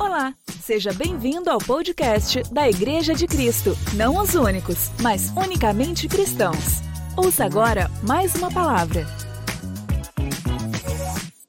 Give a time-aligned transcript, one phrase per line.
[0.00, 3.70] Olá, seja bem-vindo ao podcast da Igreja de Cristo.
[3.96, 6.80] Não os únicos, mas unicamente cristãos.
[7.16, 9.04] Ouça agora mais uma palavra.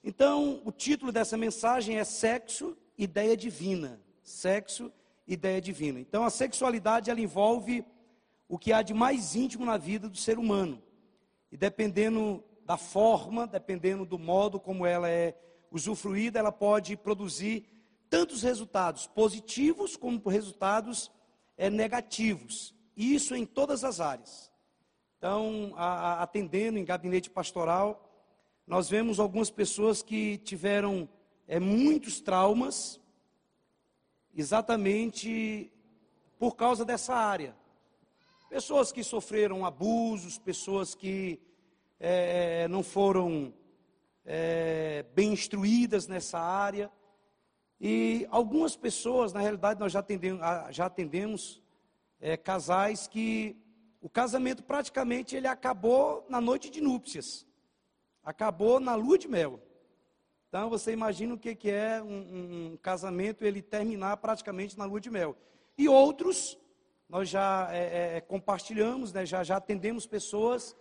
[0.04, 4.02] Então, o título dessa mensagem é Sexo, Ideia Divina.
[4.23, 4.91] Sexo,
[5.27, 6.00] Ideia Divina.
[6.00, 7.86] Então, a sexualidade ela envolve
[8.47, 10.81] o que há de mais íntimo na vida do ser humano.
[11.52, 15.36] E dependendo da forma, dependendo do modo como ela é
[15.71, 17.63] usufruída, ela pode produzir
[18.09, 21.11] tantos resultados positivos como resultados
[21.57, 22.73] é, negativos.
[22.95, 24.51] E isso em todas as áreas.
[25.18, 28.09] Então, a, a, atendendo em gabinete pastoral,
[28.65, 31.09] nós vemos algumas pessoas que tiveram
[31.47, 32.99] é, muitos traumas,
[34.33, 35.71] exatamente
[36.38, 37.55] por causa dessa área.
[38.49, 41.39] Pessoas que sofreram abusos, pessoas que
[41.99, 43.53] é, não foram
[44.25, 46.91] é, bem instruídas nessa área.
[47.80, 50.41] E algumas pessoas, na realidade, nós já atendemos,
[50.72, 51.61] já atendemos
[52.19, 53.55] é, casais que
[54.02, 57.47] o casamento praticamente ele acabou na noite de núpcias,
[58.23, 59.61] acabou na lua de mel.
[60.50, 65.00] Então você imagina o que, que é um, um, casamento ele terminar praticamente na lua
[65.00, 65.38] de mel.
[65.77, 66.57] E outros,
[67.07, 70.75] nós já é, é, compartilhamos, né, já, já atendemos pessoas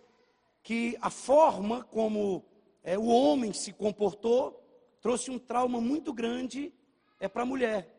[0.63, 2.43] que a forma como
[2.83, 4.61] é, o homem se comportou
[5.01, 6.73] trouxe um trauma muito grande
[7.19, 7.95] é para a mulher.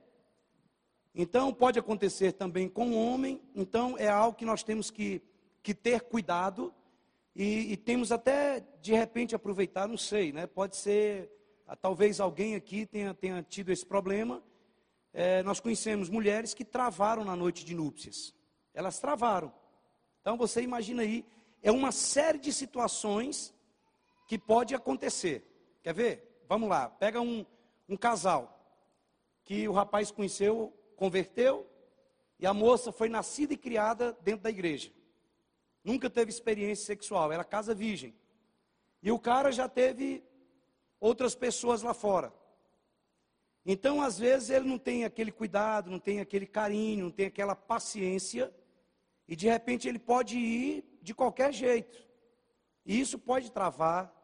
[1.15, 5.21] Então, pode acontecer também com o homem, então é algo que nós temos que,
[5.63, 6.73] que ter cuidado
[7.35, 10.47] e, e temos até, de repente, aproveitar, não sei, né?
[10.47, 11.31] Pode ser,
[11.67, 14.43] ah, talvez alguém aqui tenha, tenha tido esse problema.
[15.13, 18.33] É, nós conhecemos mulheres que travaram na noite de núpcias.
[18.73, 19.53] Elas travaram.
[20.21, 21.25] Então, você imagina aí,
[21.61, 23.53] é uma série de situações
[24.29, 25.45] que pode acontecer.
[25.83, 26.43] Quer ver?
[26.49, 27.45] Vamos lá, pega um,
[27.89, 28.60] um casal
[29.51, 31.69] que o rapaz conheceu, converteu,
[32.39, 34.93] e a moça foi nascida e criada dentro da igreja.
[35.83, 38.15] Nunca teve experiência sexual, era casa virgem.
[39.03, 40.23] E o cara já teve
[41.01, 42.33] outras pessoas lá fora.
[43.67, 47.57] Então, às vezes, ele não tem aquele cuidado, não tem aquele carinho, não tem aquela
[47.57, 48.55] paciência,
[49.27, 52.07] e de repente ele pode ir de qualquer jeito.
[52.87, 54.15] E isso pode travar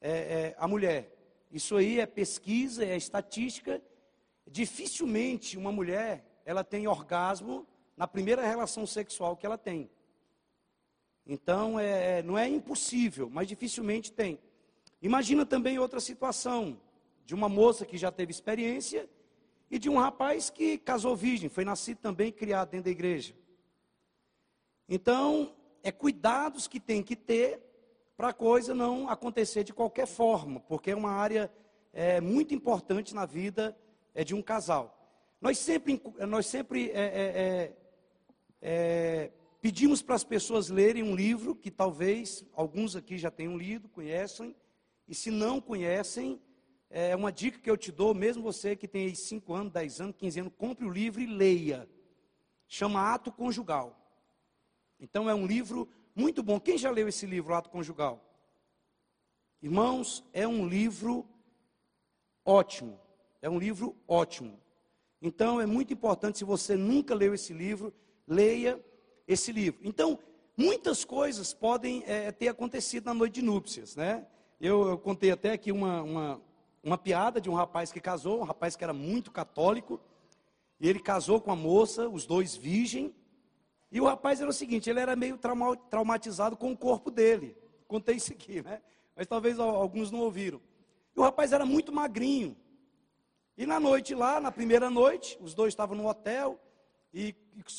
[0.00, 1.12] é, é, a mulher.
[1.50, 3.82] Isso aí é pesquisa, é estatística,
[4.46, 7.66] Dificilmente uma mulher ela tem orgasmo
[7.96, 9.90] na primeira relação sexual que ela tem.
[11.26, 14.38] Então, é, não é impossível, mas dificilmente tem.
[15.00, 16.78] Imagina também outra situação,
[17.24, 19.08] de uma moça que já teve experiência
[19.70, 23.34] e de um rapaz que casou virgem, foi nascido também e criado dentro da igreja.
[24.86, 27.62] Então, é cuidados que tem que ter
[28.16, 31.50] para a coisa não acontecer de qualquer forma, porque é uma área
[31.92, 33.76] é, muito importante na vida
[34.14, 35.00] é de um casal.
[35.40, 37.76] Nós sempre, nós sempre é, é, é,
[38.62, 43.88] é, pedimos para as pessoas lerem um livro que talvez alguns aqui já tenham lido,
[43.88, 44.54] conhecem,
[45.06, 46.40] e se não conhecem,
[46.88, 50.00] é uma dica que eu te dou, mesmo você que tem aí 5 anos, 10
[50.00, 51.88] anos, 15 anos, compre o livro e leia.
[52.68, 54.00] Chama Ato Conjugal.
[54.98, 56.58] Então é um livro muito bom.
[56.58, 58.24] Quem já leu esse livro, Ato Conjugal?
[59.60, 61.26] Irmãos, é um livro
[62.44, 63.03] ótimo.
[63.44, 64.58] É um livro ótimo.
[65.20, 67.92] Então é muito importante, se você nunca leu esse livro,
[68.26, 68.82] leia
[69.28, 69.82] esse livro.
[69.84, 70.18] Então,
[70.56, 74.26] muitas coisas podem é, ter acontecido na noite de núpcias, né?
[74.58, 76.42] Eu, eu contei até aqui uma, uma,
[76.82, 80.00] uma piada de um rapaz que casou, um rapaz que era muito católico,
[80.80, 83.14] e ele casou com a moça, os dois virgem,
[83.92, 87.54] e o rapaz era o seguinte, ele era meio trauma, traumatizado com o corpo dele.
[87.86, 88.80] Contei isso aqui, né?
[89.14, 90.62] Mas talvez alguns não ouviram.
[91.14, 92.56] E o rapaz era muito magrinho.
[93.56, 96.58] E na noite lá, na primeira noite, os dois estavam no hotel
[97.12, 97.34] e,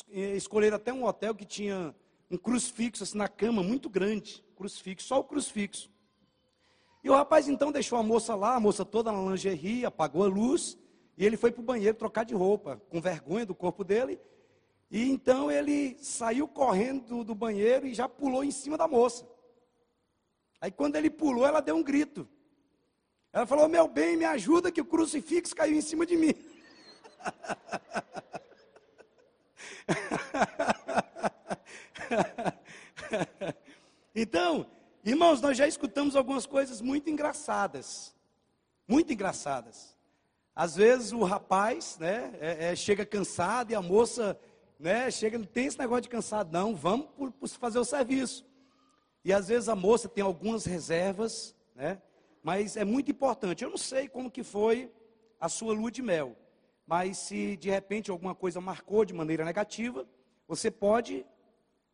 [0.08, 1.94] escolheram até um hotel que tinha
[2.30, 5.90] um crucifixo assim, na cama, muito grande, crucifixo, só o crucifixo.
[7.04, 10.28] E o rapaz então deixou a moça lá, a moça toda na lingerie, apagou a
[10.28, 10.78] luz,
[11.16, 14.18] e ele foi para o banheiro trocar de roupa, com vergonha do corpo dele.
[14.90, 19.28] E então ele saiu correndo do, do banheiro e já pulou em cima da moça.
[20.60, 22.26] Aí quando ele pulou, ela deu um grito.
[23.36, 26.32] Ela falou: Meu bem, me ajuda que o crucifixo caiu em cima de mim.
[34.14, 34.66] então,
[35.04, 38.14] irmãos, nós já escutamos algumas coisas muito engraçadas.
[38.88, 39.94] Muito engraçadas.
[40.54, 44.40] Às vezes o rapaz né, é, é, chega cansado e a moça
[44.80, 48.46] né, chega, não tem esse negócio de cansado, não, vamos por, por fazer o serviço.
[49.22, 52.00] E às vezes a moça tem algumas reservas, né?
[52.46, 53.64] Mas é muito importante.
[53.64, 54.88] Eu não sei como que foi
[55.40, 56.36] a sua lua de mel,
[56.86, 60.06] mas se de repente alguma coisa marcou de maneira negativa,
[60.46, 61.26] você pode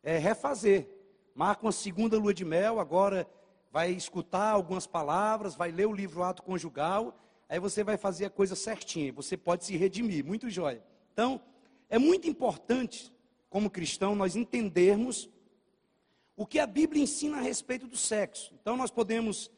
[0.03, 0.87] é, refazer.
[1.33, 3.27] Marca uma segunda lua de mel, agora
[3.71, 7.17] vai escutar algumas palavras, vai ler o livro Ato Conjugal,
[7.49, 10.83] aí você vai fazer a coisa certinha, você pode se redimir, muito jóia.
[11.13, 11.41] Então,
[11.89, 13.11] é muito importante,
[13.49, 15.27] como cristão, nós entendermos
[16.37, 18.53] o que a Bíblia ensina a respeito do sexo.
[18.61, 19.49] Então, nós podemos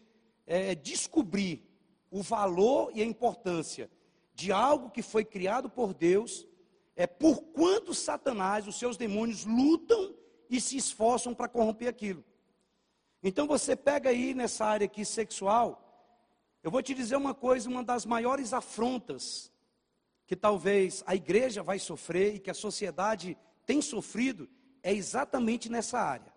[0.45, 1.63] é, descobrir
[2.11, 3.89] o valor e a importância
[4.33, 6.45] de algo que foi criado por Deus,
[6.95, 10.15] é por quanto Satanás, os seus demônios, lutam
[10.49, 12.23] e se esforçam para corromper aquilo.
[13.23, 15.81] Então você pega aí nessa área aqui sexual,
[16.61, 19.51] eu vou te dizer uma coisa, uma das maiores afrontas
[20.25, 24.49] que talvez a igreja vai sofrer e que a sociedade tem sofrido
[24.81, 26.33] é exatamente nessa área.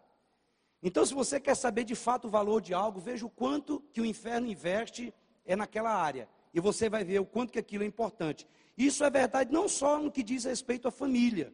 [0.82, 4.00] Então, se você quer saber de fato o valor de algo, veja o quanto que
[4.00, 5.12] o inferno investe
[5.44, 6.28] é naquela área.
[6.54, 8.46] E você vai ver o quanto que aquilo é importante.
[8.76, 11.52] Isso é verdade não só no que diz respeito à família.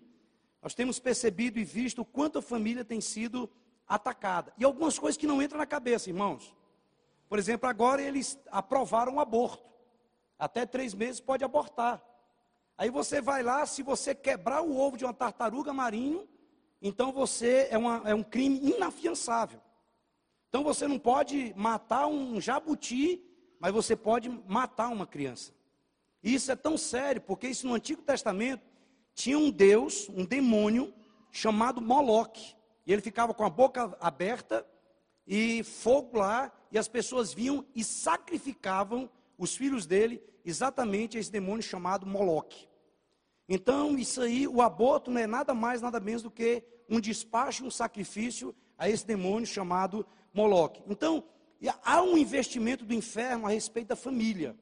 [0.63, 3.51] Nós temos percebido e visto o quanto a família tem sido
[3.87, 4.53] atacada.
[4.59, 6.55] E algumas coisas que não entram na cabeça, irmãos.
[7.29, 9.65] Por exemplo, agora eles aprovaram o aborto.
[10.39, 12.03] Até três meses pode abortar.
[12.77, 16.29] Aí você vai lá, se você quebrar o ovo de uma tartaruga marinho,
[16.87, 19.59] então você é, uma, é um crime inafiançável.
[20.51, 23.25] Então você não pode matar um jabuti,
[23.59, 25.55] mas você pode matar uma criança.
[26.23, 28.63] E isso é tão sério, porque isso no Antigo Testamento
[29.15, 30.93] tinha um Deus, um demônio,
[31.33, 32.55] chamado Moloque.
[32.87, 34.67] E ele ficava com a boca aberta
[35.27, 39.09] e fogo lá, e as pessoas vinham e sacrificavam
[39.39, 42.69] os filhos dele exatamente esse demônio chamado Moloque.
[43.49, 47.65] Então, isso aí, o aborto não é nada mais, nada menos do que um despacho,
[47.65, 50.83] um sacrifício a esse demônio chamado Moloque.
[50.89, 51.25] Então,
[51.85, 54.57] há um investimento do inferno a respeito da família.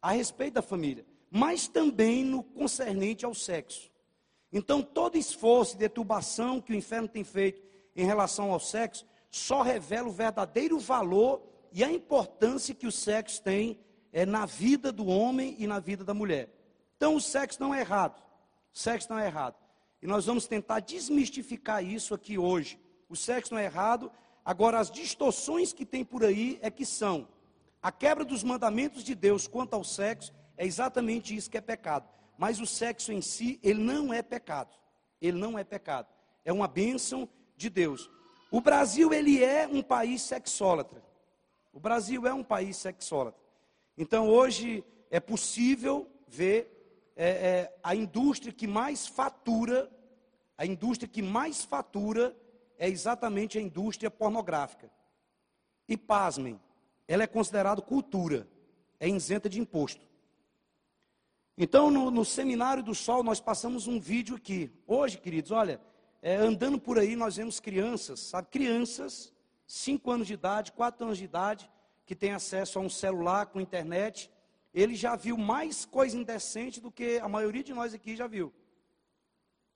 [0.00, 1.06] A respeito da família.
[1.30, 3.90] Mas também no concernente ao sexo.
[4.52, 7.62] Então, todo esforço e deturbação que o inferno tem feito
[7.96, 11.42] em relação ao sexo só revela o verdadeiro valor
[11.72, 13.78] e a importância que o sexo tem
[14.12, 16.50] é, na vida do homem e na vida da mulher.
[16.96, 18.22] Então, o sexo não é errado.
[18.74, 19.56] O sexo não é errado.
[20.02, 22.78] E nós vamos tentar desmistificar isso aqui hoje.
[23.08, 24.10] O sexo não é errado.
[24.44, 27.28] Agora, as distorções que tem por aí é que são
[27.80, 32.08] a quebra dos mandamentos de Deus quanto ao sexo é exatamente isso que é pecado.
[32.38, 34.74] Mas o sexo em si, ele não é pecado.
[35.20, 36.08] Ele não é pecado.
[36.44, 38.10] É uma bênção de Deus.
[38.50, 41.02] O Brasil, ele é um país sexólatra.
[41.72, 43.40] O Brasil é um país sexólatra.
[43.96, 46.81] Então, hoje, é possível ver
[47.16, 49.90] é, é, a indústria que mais fatura,
[50.56, 52.36] a indústria que mais fatura
[52.78, 54.90] é exatamente a indústria pornográfica.
[55.88, 56.60] E pasmem,
[57.06, 58.48] ela é considerada cultura,
[58.98, 60.06] é isenta de imposto.
[61.56, 64.70] Então, no, no, Seminário do Sol, nós passamos um vídeo aqui.
[64.86, 65.80] Hoje, queridos, olha,
[66.22, 68.48] é, andando por aí, nós vemos crianças, sabe?
[68.48, 69.32] Crianças,
[69.66, 71.70] 5 anos de idade, 4 anos de idade,
[72.06, 74.30] que têm acesso a um celular com internet.
[74.72, 78.52] Ele já viu mais coisa indecente do que a maioria de nós aqui já viu.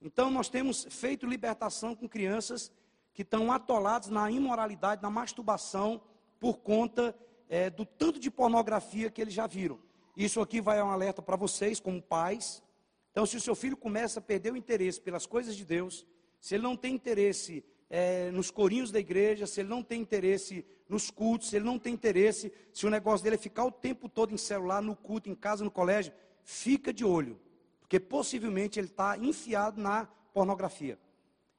[0.01, 2.73] Então, nós temos feito libertação com crianças
[3.13, 6.01] que estão atoladas na imoralidade, na masturbação,
[6.39, 7.17] por conta
[7.49, 9.79] é, do tanto de pornografia que eles já viram.
[10.17, 12.63] Isso aqui vai um alerta para vocês, como pais.
[13.11, 16.07] Então, se o seu filho começa a perder o interesse pelas coisas de Deus,
[16.41, 20.65] se ele não tem interesse é, nos corinhos da igreja, se ele não tem interesse
[20.89, 24.09] nos cultos, se ele não tem interesse, se o negócio dele é ficar o tempo
[24.09, 26.13] todo em celular, no culto, em casa, no colégio,
[26.45, 27.41] fica de olho,
[27.81, 30.99] porque possivelmente ele está enfiado na pornografia.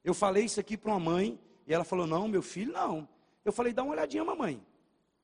[0.04, 3.08] Eu falei isso aqui para uma mãe, e ela falou: Não, meu filho, não.
[3.44, 4.62] Eu falei: Dá uma olhadinha, mamãe.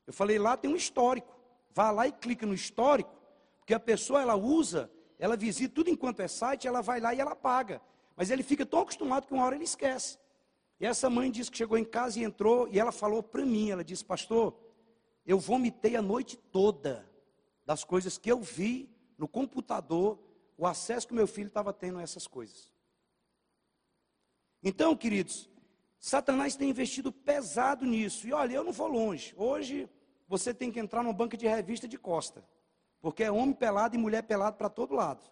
[0.06, 1.34] Eu falei: Lá tem um histórico.
[1.72, 3.24] Vá lá e clica no histórico
[3.64, 7.20] porque a pessoa ela usa, ela visita tudo enquanto é site, ela vai lá e
[7.20, 7.80] ela paga.
[8.14, 10.18] Mas ele fica tão acostumado que uma hora ele esquece.
[10.80, 13.70] E essa mãe disse que chegou em casa e entrou, e ela falou para mim,
[13.70, 14.54] ela disse, pastor,
[15.24, 17.08] eu vomitei a noite toda
[17.64, 20.18] das coisas que eu vi no computador,
[20.56, 22.68] o acesso que meu filho estava tendo a essas coisas.
[24.62, 25.48] Então, queridos,
[25.98, 28.26] Satanás tem investido pesado nisso.
[28.26, 29.34] E olha, eu não vou longe.
[29.36, 29.88] Hoje
[30.28, 32.44] você tem que entrar numa banca de revista de costa.
[33.00, 35.22] Porque é homem pelado e mulher pelado para todo lado.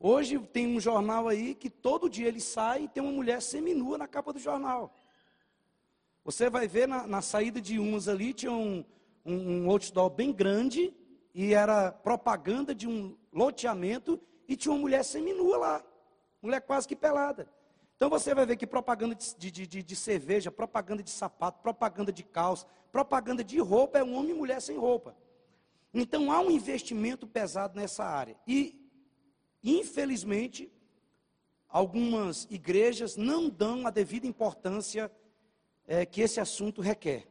[0.00, 3.98] Hoje tem um jornal aí que todo dia ele sai e tem uma mulher seminua
[3.98, 4.94] na capa do jornal.
[6.24, 8.84] Você vai ver na, na saída de uns ali, tinha um,
[9.24, 10.94] um, um outdoor bem grande
[11.34, 15.84] e era propaganda de um loteamento e tinha uma mulher seminua lá.
[16.40, 17.48] Mulher quase que pelada.
[17.96, 22.12] Então você vai ver que propaganda de, de, de, de, cerveja, propaganda de sapato, propaganda
[22.12, 25.16] de calça, propaganda de roupa é um homem e mulher sem roupa.
[25.92, 28.36] Então há um investimento pesado nessa área.
[28.46, 28.87] E,
[29.62, 30.70] infelizmente,
[31.68, 35.10] algumas igrejas não dão a devida importância
[35.86, 37.26] é, que esse assunto requer.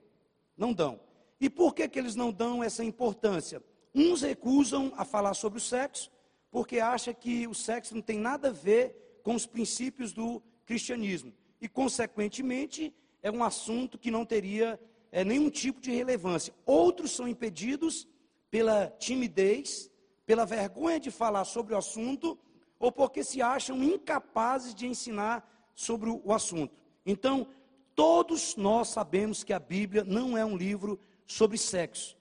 [0.55, 0.99] Não dão.
[1.39, 3.61] E por que, que eles não dão essa importância?
[3.93, 6.11] Uns recusam a falar sobre o sexo,
[6.49, 11.33] porque acham que o sexo não tem nada a ver com os princípios do cristianismo.
[11.61, 14.79] E, consequentemente, é um assunto que não teria
[15.11, 16.53] é, nenhum tipo de relevância.
[16.65, 18.07] Outros são impedidos
[18.49, 19.91] pela timidez,
[20.27, 22.37] pela vergonha de falar sobre o assunto,
[22.77, 26.75] ou porque se acham incapazes de ensinar sobre o assunto.
[27.05, 27.47] Então,
[27.95, 32.17] todos nós sabemos que a Bíblia não é um livro sobre sexo.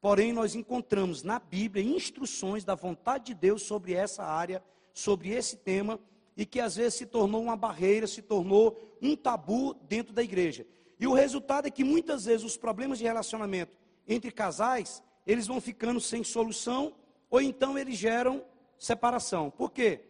[0.00, 4.64] Porém, nós encontramos na Bíblia instruções da vontade de Deus sobre essa área,
[4.94, 6.00] sobre esse tema,
[6.36, 10.66] e que às vezes se tornou uma barreira, se tornou um tabu dentro da igreja.
[10.98, 13.76] E o resultado é que muitas vezes os problemas de relacionamento
[14.08, 16.94] entre casais, eles vão ficando sem solução,
[17.30, 18.44] ou então eles geram
[18.78, 19.50] separação.
[19.50, 20.00] Por quê?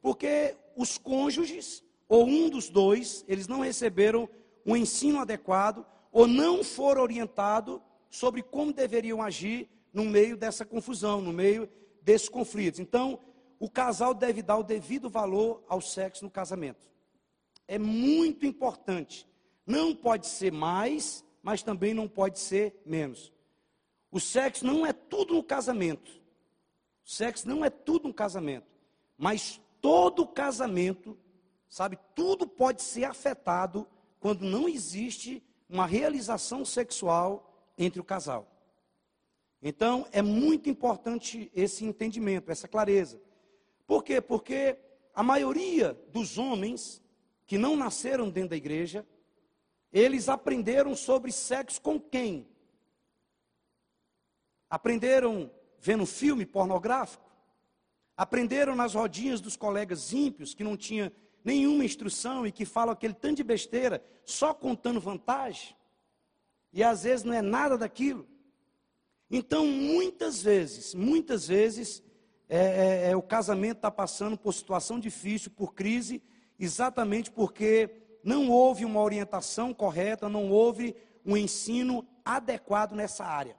[0.00, 4.28] Porque os cônjuges, ou um dos dois, eles não receberam
[4.64, 7.80] um ensino adequado, ou não foram orientados
[8.10, 11.68] sobre como deveriam agir no meio dessa confusão, no meio
[12.02, 12.80] desses conflitos.
[12.80, 13.18] Então,
[13.58, 16.86] o casal deve dar o devido valor ao sexo no casamento.
[17.66, 19.26] É muito importante.
[19.66, 23.32] Não pode ser mais, mas também não pode ser menos.
[24.10, 26.22] O sexo não é tudo no casamento.
[27.06, 28.66] Sexo não é tudo no casamento.
[29.16, 31.16] Mas todo casamento,
[31.68, 33.86] sabe, tudo pode ser afetado
[34.18, 38.50] quando não existe uma realização sexual entre o casal.
[39.62, 43.20] Então, é muito importante esse entendimento, essa clareza.
[43.86, 44.20] Por quê?
[44.20, 44.76] Porque
[45.14, 47.00] a maioria dos homens
[47.46, 49.06] que não nasceram dentro da igreja,
[49.92, 52.48] eles aprenderam sobre sexo com quem?
[54.68, 57.24] Aprenderam vendo filme pornográfico?
[58.16, 61.12] Aprenderam nas rodinhas dos colegas ímpios que não tinha
[61.44, 65.76] nenhuma instrução e que falam aquele tanto de besteira só contando vantagem?
[66.72, 68.26] E às vezes não é nada daquilo.
[69.30, 72.02] Então, muitas vezes, muitas vezes,
[72.48, 76.22] é, é, é, o casamento está passando por situação difícil, por crise,
[76.58, 77.90] exatamente porque
[78.22, 83.56] não houve uma orientação correta, não houve um ensino adequado nessa área.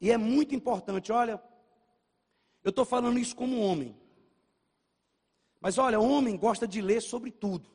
[0.00, 1.42] E é muito importante, olha,
[2.62, 3.96] eu estou falando isso como homem.
[5.60, 7.70] Mas olha, homem gosta de ler sobre tudo.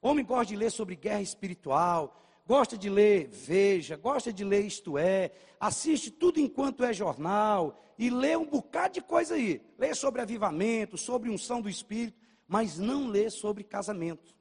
[0.00, 4.98] Homem gosta de ler sobre guerra espiritual, gosta de ler Veja, gosta de ler Isto
[4.98, 9.62] É, assiste tudo enquanto é jornal e lê um bocado de coisa aí.
[9.78, 14.34] Lê sobre avivamento, sobre unção do Espírito, mas não lê sobre casamento.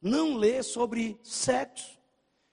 [0.00, 1.98] Não lê sobre sexo.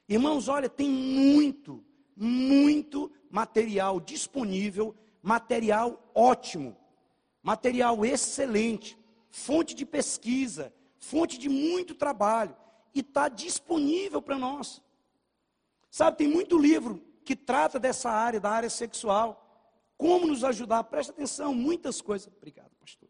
[0.08, 1.84] Irmãos, olha, tem muito,
[2.16, 6.78] muito material disponível, material ótimo,
[7.44, 8.98] material excelente,
[9.30, 12.56] fonte de pesquisa, fonte de muito trabalho
[12.94, 14.82] e está disponível para nós.
[15.92, 19.42] Sabe, tem muito livro que trata dessa área, da área sexual.
[19.98, 20.84] Como nos ajudar?
[20.86, 22.32] Presta atenção, muitas coisas.
[22.36, 23.10] Obrigado, pastor.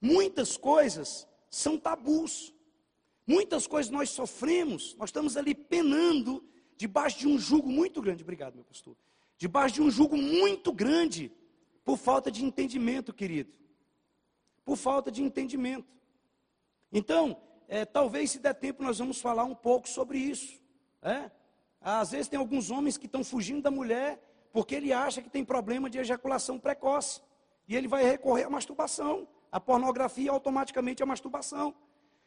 [0.00, 2.54] Muitas coisas são tabus.
[3.26, 6.44] Muitas coisas nós sofremos, nós estamos ali penando
[6.76, 8.22] debaixo de um jugo muito grande.
[8.22, 8.96] Obrigado, meu pastor.
[9.38, 11.32] Debaixo de um jugo muito grande,
[11.84, 13.52] por falta de entendimento, querido.
[14.64, 15.94] Por falta de entendimento.
[16.92, 20.60] Então, é, talvez se der tempo nós vamos falar um pouco sobre isso.
[21.02, 21.30] É?
[21.80, 24.20] Às vezes tem alguns homens que estão fugindo da mulher
[24.52, 27.20] porque ele acha que tem problema de ejaculação precoce.
[27.68, 29.28] E ele vai recorrer à masturbação.
[29.52, 31.74] A pornografia automaticamente é a masturbação.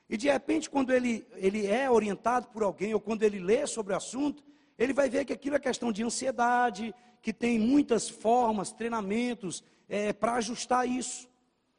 [0.09, 3.93] E de repente, quando ele, ele é orientado por alguém, ou quando ele lê sobre
[3.93, 4.43] o assunto,
[4.77, 10.11] ele vai ver que aquilo é questão de ansiedade, que tem muitas formas, treinamentos é,
[10.11, 11.29] para ajustar isso.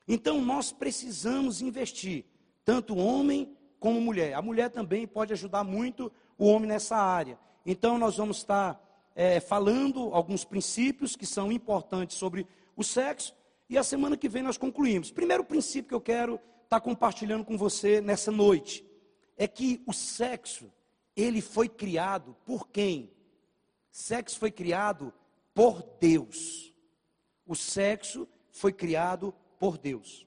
[0.06, 2.24] Então, nós precisamos investir
[2.64, 4.34] tanto homem como mulher.
[4.34, 7.38] A mulher também pode ajudar muito o homem nessa área.
[7.66, 8.80] Então, nós vamos estar
[9.14, 12.46] é, falando alguns princípios que são importantes sobre
[12.76, 13.34] o sexo,
[13.68, 15.10] e a semana que vem nós concluímos.
[15.10, 18.86] Primeiro princípio que eu quero estar compartilhando com você nessa noite
[19.36, 20.72] é que o sexo,
[21.16, 23.10] ele foi criado por quem?
[23.90, 25.12] Sexo foi criado
[25.52, 26.72] por Deus.
[27.44, 30.24] O sexo foi criado por Deus.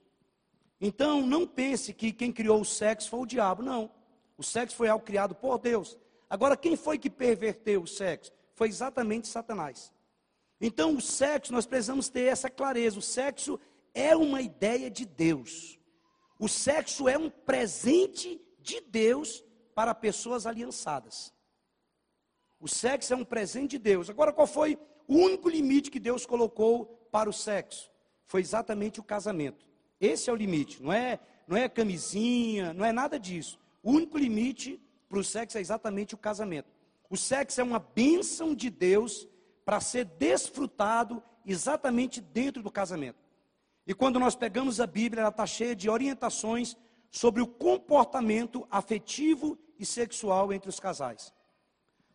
[0.78, 3.90] Então, não pense que quem criou o sexo foi o diabo, não.
[4.36, 5.96] O sexo foi algo criado por Deus.
[6.28, 8.30] Agora, quem foi que perverteu o sexo?
[8.52, 9.90] Foi exatamente Satanás.
[10.60, 13.58] Então, o sexo, nós precisamos ter essa clareza: o sexo
[13.94, 15.78] é uma ideia de Deus.
[16.44, 19.42] O sexo é um presente de Deus
[19.74, 21.32] para pessoas aliançadas.
[22.60, 24.10] O sexo é um presente de Deus.
[24.10, 27.90] Agora, qual foi o único limite que Deus colocou para o sexo
[28.26, 29.66] foi exatamente o casamento.
[29.98, 33.58] Esse é o limite, não é, não é camisinha, não é nada disso.
[33.82, 36.68] O único limite para o sexo é exatamente o casamento.
[37.08, 39.26] O sexo é uma bênção de Deus
[39.64, 43.23] para ser desfrutado exatamente dentro do casamento.
[43.86, 46.76] E quando nós pegamos a Bíblia, ela está cheia de orientações
[47.10, 51.32] sobre o comportamento afetivo e sexual entre os casais.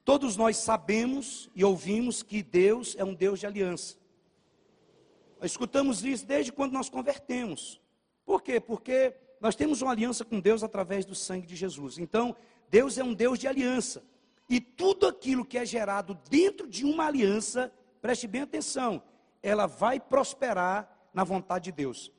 [0.04, 3.98] Todos nós sabemos e ouvimos que Deus é um Deus de aliança.
[5.42, 7.80] Escutamos isso desde quando nós convertemos.
[8.26, 8.60] Por quê?
[8.60, 11.98] Porque nós temos uma aliança com Deus através do sangue de Jesus.
[11.98, 12.36] Então,
[12.70, 14.04] Deus é um Deus de aliança.
[14.50, 17.72] E tudo aquilo que é gerado dentro de uma aliança,
[18.02, 19.02] preste bem atenção,
[19.42, 22.12] ela vai prosperar na vontade de Deus.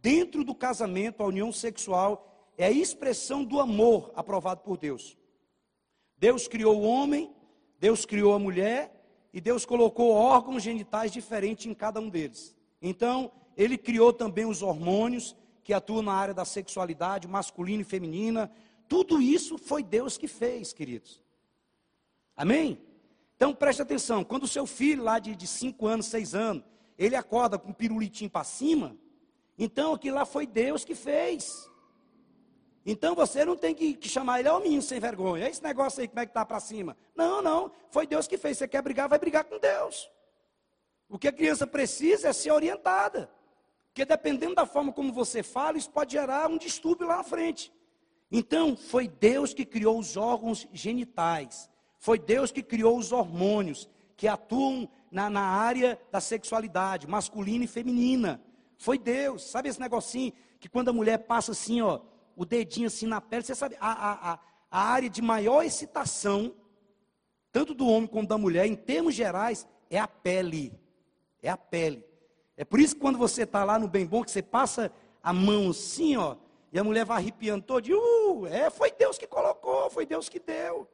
[0.00, 5.16] Dentro do casamento, a união sexual é a expressão do amor aprovado por Deus.
[6.18, 7.34] Deus criou o homem,
[7.78, 8.92] Deus criou a mulher
[9.32, 12.56] e Deus colocou órgãos genitais diferentes em cada um deles.
[12.80, 18.50] Então, ele criou também os hormônios que atuam na área da sexualidade masculina e feminina.
[18.88, 21.22] Tudo isso foi Deus que fez, queridos.
[22.36, 22.80] Amém?
[23.34, 26.64] Então preste atenção, quando o seu filho lá de 5 anos, 6 anos,
[26.98, 28.96] ele acorda com um pirulitinho para cima,
[29.58, 31.70] então aquilo lá foi Deus que fez.
[32.84, 36.00] Então você não tem que, que chamar ele, é o menino sem vergonha, esse negócio
[36.00, 36.96] aí, como é que está para cima?
[37.14, 38.58] Não, não, foi Deus que fez.
[38.58, 40.08] Você quer brigar, vai brigar com Deus.
[41.08, 43.30] O que a criança precisa é ser orientada.
[43.88, 47.72] Porque dependendo da forma como você fala, isso pode gerar um distúrbio lá na frente.
[48.30, 51.70] Então, foi Deus que criou os órgãos genitais.
[51.98, 57.66] Foi Deus que criou os hormônios que atuam na, na área da sexualidade, masculina e
[57.66, 58.38] feminina.
[58.76, 59.44] Foi Deus.
[59.50, 60.30] Sabe esse negocinho
[60.60, 62.00] que quando a mulher passa assim, ó,
[62.36, 64.38] o dedinho assim na pele, você sabe, a, a,
[64.70, 66.54] a, área de maior excitação,
[67.50, 70.78] tanto do homem como da mulher, em termos gerais, é a pele.
[71.42, 72.04] É a pele.
[72.54, 75.32] É por isso que quando você está lá no bem bom, que você passa a
[75.32, 76.36] mão assim, ó,
[76.70, 80.38] e a mulher vai arrepiando todo, uh, é, foi Deus que colocou, foi Deus que
[80.38, 80.86] deu.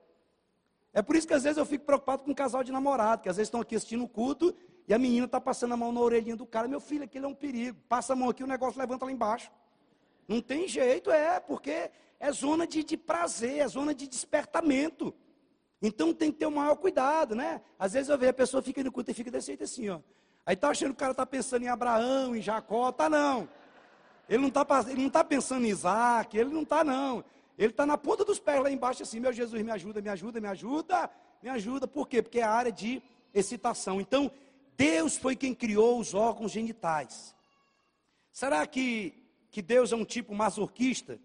[0.92, 3.28] É por isso que às vezes eu fico preocupado com um casal de namorado, que
[3.28, 4.54] às vezes estão aqui assistindo o culto
[4.86, 6.68] e a menina está passando a mão na orelhinha do cara.
[6.68, 7.78] Meu filho, aquilo é um perigo.
[7.88, 9.50] Passa a mão aqui, o negócio levanta lá embaixo.
[10.28, 15.14] Não tem jeito, é, porque é zona de, de prazer, é zona de despertamento.
[15.80, 17.60] Então tem que ter o maior cuidado, né?
[17.78, 19.98] Às vezes eu vejo a pessoa fica no culto e fica desse jeito assim, ó.
[20.44, 23.48] Aí tá achando que o cara está pensando em Abraão, em Jacó, tá não.
[24.28, 27.24] Ele não está tá pensando em Isaac, ele não está não.
[27.58, 30.40] Ele está na ponta dos pés lá embaixo, assim, meu Jesus, me ajuda, me ajuda,
[30.40, 31.10] me ajuda,
[31.42, 31.86] me ajuda.
[31.86, 32.22] Por quê?
[32.22, 33.02] Porque é a área de
[33.34, 34.00] excitação.
[34.00, 34.30] Então,
[34.76, 37.34] Deus foi quem criou os órgãos genitais.
[38.32, 39.14] Será que,
[39.50, 41.20] que Deus é um tipo masoquista?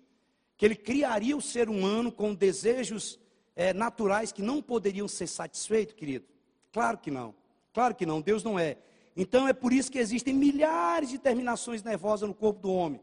[0.58, 3.20] Que ele criaria o ser humano com desejos
[3.56, 6.26] é, naturais que não poderiam ser satisfeitos, querido?
[6.72, 7.34] Claro que não.
[7.74, 8.22] Claro que não.
[8.22, 8.78] Deus não é.
[9.16, 13.02] Então é por isso que existem milhares de terminações nervosas no corpo do homem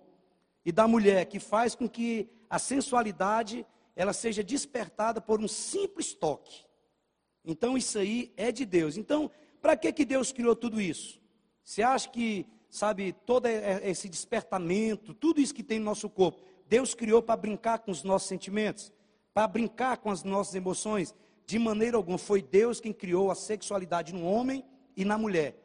[0.65, 6.15] e da mulher, que faz com que a sensualidade ela seja despertada por um simples
[6.15, 6.65] toque.
[7.45, 8.97] Então isso aí é de Deus.
[8.97, 9.31] Então,
[9.61, 11.21] para que que Deus criou tudo isso?
[11.65, 16.95] Você acha que, sabe, todo esse despertamento, tudo isso que tem no nosso corpo, Deus
[16.95, 18.93] criou para brincar com os nossos sentimentos,
[19.33, 21.15] para brincar com as nossas emoções?
[21.47, 24.65] De maneira alguma, foi Deus quem criou a sexualidade no homem
[24.97, 25.57] e na mulher.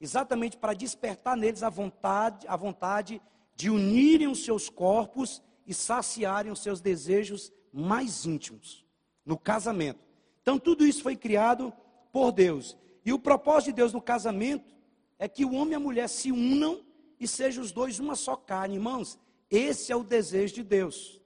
[0.00, 3.20] Exatamente para despertar neles a vontade, a vontade
[3.54, 8.84] de unirem os seus corpos e saciarem os seus desejos mais íntimos
[9.24, 10.00] no casamento.
[10.40, 11.72] Então, tudo isso foi criado
[12.12, 12.76] por Deus.
[13.04, 14.74] E o propósito de Deus no casamento
[15.18, 16.84] é que o homem e a mulher se unam
[17.18, 19.18] e sejam os dois uma só carne, irmãos.
[19.50, 21.20] Esse é o desejo de Deus.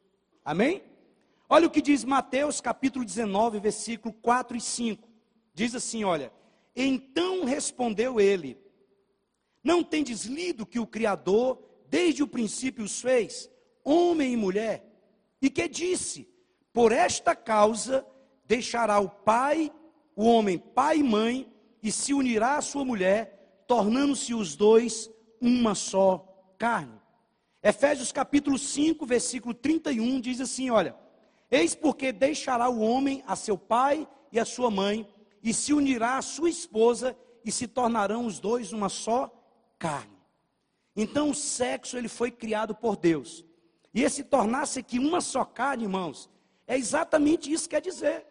[0.44, 0.82] Amém?
[1.48, 5.08] Olha o que diz Mateus capítulo 19, versículo 4 e 5.
[5.52, 6.32] Diz assim: Olha,
[6.74, 8.56] então respondeu ele:
[9.62, 13.49] Não tendes lido que o Criador desde o princípio os fez,
[13.84, 14.84] homem e mulher,
[15.40, 16.28] e que disse:
[16.72, 18.06] Por esta causa
[18.46, 19.72] deixará o pai,
[20.14, 25.74] o homem, pai e mãe, e se unirá à sua mulher, tornando-se os dois uma
[25.74, 26.26] só
[26.58, 27.00] carne.
[27.62, 30.96] Efésios capítulo 5, versículo 31 diz assim: Olha,
[31.50, 35.08] eis porque deixará o homem a seu pai e a sua mãe,
[35.42, 39.30] e se unirá à sua esposa, e se tornarão os dois uma só
[39.78, 40.18] carne.
[40.94, 43.44] Então o sexo ele foi criado por Deus.
[43.92, 46.30] E esse tornar-se aqui uma só carne, irmãos,
[46.66, 48.26] é exatamente isso que quer dizer.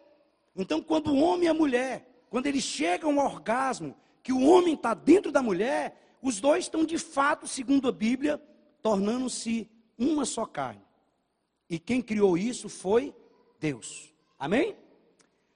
[0.56, 4.74] Então quando o homem e a mulher, quando eles chegam ao orgasmo, que o homem
[4.74, 8.42] está dentro da mulher, os dois estão de fato, segundo a Bíblia,
[8.82, 10.82] tornando-se uma só carne.
[11.68, 13.14] E quem criou isso foi
[13.58, 14.14] Deus.
[14.38, 14.76] Amém?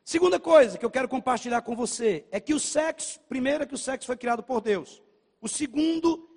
[0.05, 3.75] Segunda coisa que eu quero compartilhar com você é que o sexo, primeiro é que
[3.75, 5.03] o sexo foi criado por Deus.
[5.40, 6.29] O segundo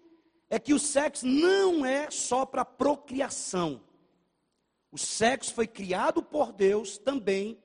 [0.49, 3.81] é que o sexo não é só para procriação.
[4.91, 7.61] O sexo foi criado por Deus também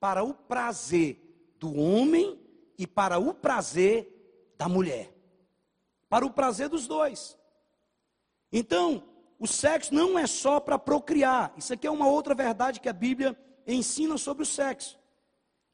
[0.00, 2.40] para o prazer do homem
[2.78, 5.14] e para o prazer da mulher.
[6.08, 7.38] Para o prazer dos dois.
[8.50, 9.04] Então,
[9.38, 11.52] o sexo não é só para procriar.
[11.56, 14.98] Isso aqui é uma outra verdade que a Bíblia ensina sobre o sexo.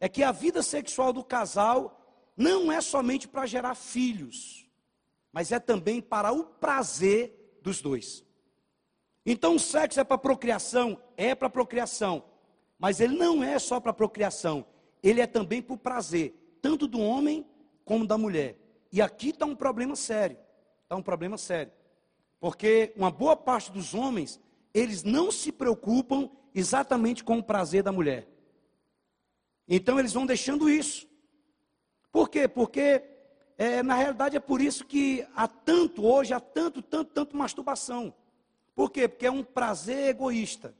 [0.00, 1.98] É que a vida sexual do casal
[2.36, 4.67] não é somente para gerar filhos,
[5.32, 8.24] mas é também para o prazer dos dois.
[9.24, 11.00] Então o sexo é para procriação?
[11.16, 12.24] É para procriação.
[12.78, 14.64] Mas ele não é só para procriação.
[15.02, 17.46] Ele é também para o prazer, tanto do homem
[17.84, 18.58] como da mulher.
[18.90, 20.38] E aqui está um problema sério.
[20.82, 21.72] Está um problema sério.
[22.40, 24.40] Porque uma boa parte dos homens,
[24.72, 28.26] eles não se preocupam exatamente com o prazer da mulher.
[29.68, 31.06] Então eles vão deixando isso.
[32.10, 32.48] Por quê?
[32.48, 33.02] Porque
[33.58, 38.14] é, na realidade é por isso que há tanto hoje, há tanto, tanto, tanto masturbação.
[38.72, 39.08] Por quê?
[39.08, 40.72] Porque é um prazer egoísta,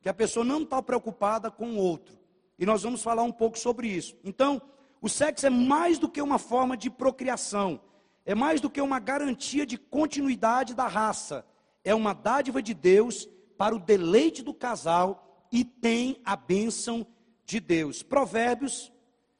[0.00, 2.18] que a pessoa não está preocupada com o outro.
[2.58, 4.16] E nós vamos falar um pouco sobre isso.
[4.24, 4.62] Então,
[5.02, 7.78] o sexo é mais do que uma forma de procriação,
[8.24, 11.44] é mais do que uma garantia de continuidade da raça,
[11.84, 17.06] é uma dádiva de Deus para o deleite do casal e tem a bênção
[17.44, 18.02] de Deus.
[18.02, 18.90] Provérbios,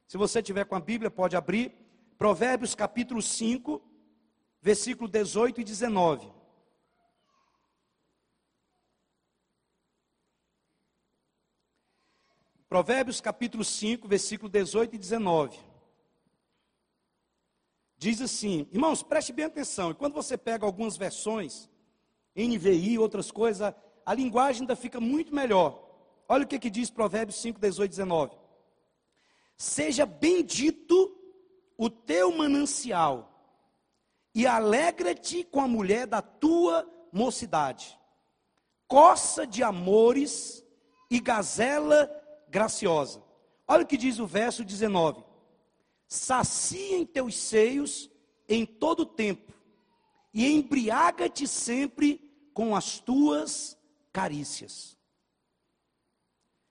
[0.07, 1.82] se você tiver com a Bíblia, pode abrir.
[2.23, 3.83] Provérbios capítulo 5,
[4.61, 6.33] versículo 18 e 19.
[12.69, 15.59] Provérbios capítulo 5, versículo 18 e 19.
[17.97, 19.91] Diz assim, irmãos, preste bem atenção.
[19.91, 21.69] E quando você pega algumas versões,
[22.37, 23.75] NVI, outras coisas,
[24.07, 25.91] a linguagem ainda fica muito melhor.
[26.29, 28.37] Olha o que, que diz Provérbios 5, 18 e 19.
[29.57, 31.19] Seja bendito
[31.83, 33.29] o teu manancial,
[34.33, 37.99] e alegra-te com a mulher da tua mocidade.
[38.87, 40.65] Coça de amores
[41.11, 42.09] e gazela
[42.49, 43.21] graciosa.
[43.67, 45.25] Olha o que diz o verso 19:
[46.07, 48.09] Saciem teus seios
[48.49, 49.53] em todo o tempo,
[50.33, 53.77] e embriaga-te sempre com as tuas
[54.13, 54.97] carícias.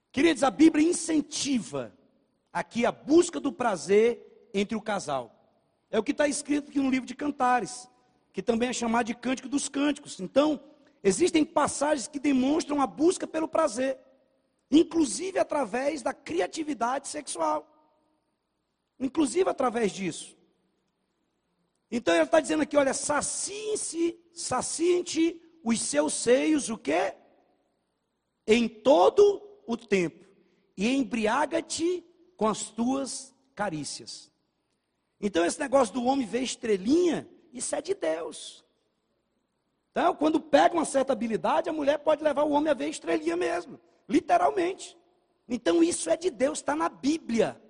[0.09, 1.93] Queridos, a Bíblia incentiva
[2.53, 5.35] aqui a busca do prazer entre o casal.
[5.89, 7.89] É o que está escrito aqui no livro de Cantares,
[8.31, 10.19] que também é chamado de Cântico dos Cânticos.
[10.19, 10.59] Então,
[11.03, 13.99] existem passagens que demonstram a busca pelo prazer
[14.71, 17.67] inclusive através da criatividade sexual.
[18.97, 20.37] Inclusive através disso.
[21.91, 27.13] Então ele está dizendo aqui, olha, saciem-se, saciem-te os seus seios, o quê?
[28.47, 30.25] Em todo o tempo.
[30.77, 32.05] E embriaga-te
[32.37, 34.30] com as tuas carícias.
[35.21, 38.65] Então esse negócio do homem ver estrelinha, isso é de Deus.
[39.91, 43.35] Então, quando pega uma certa habilidade, a mulher pode levar o homem a ver estrelinha
[43.35, 43.79] mesmo.
[44.07, 44.97] Literalmente.
[45.47, 47.61] Então isso é de Deus, está na Bíblia.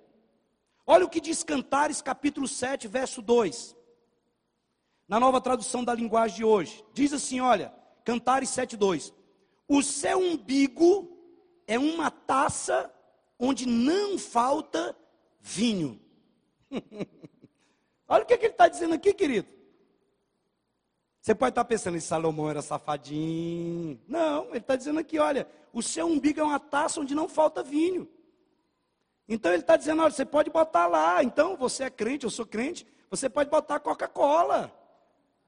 [0.86, 3.76] Olha o que diz Cantares, capítulo 7, verso 2.
[5.08, 6.84] Na nova tradução da linguagem de hoje.
[6.94, 9.12] Diz assim: olha, Cantares 7, 2.
[9.68, 11.16] O seu umbigo
[11.66, 12.92] é uma taça
[13.38, 14.96] onde não falta
[15.40, 16.00] vinho.
[18.12, 19.48] olha o que, que ele está dizendo aqui, querido.
[21.20, 23.98] Você pode estar pensando, esse Salomão era safadinho.
[24.06, 27.62] Não, ele está dizendo aqui, olha, o seu umbigo é uma taça onde não falta
[27.62, 28.08] vinho.
[29.28, 31.22] Então ele está dizendo, olha, você pode botar lá.
[31.22, 34.70] Então, você é crente, eu sou crente, você pode botar Coca-Cola.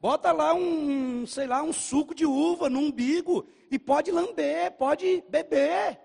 [0.00, 5.24] Bota lá um, sei lá, um suco de uva no umbigo e pode lamber, pode
[5.28, 5.98] beber.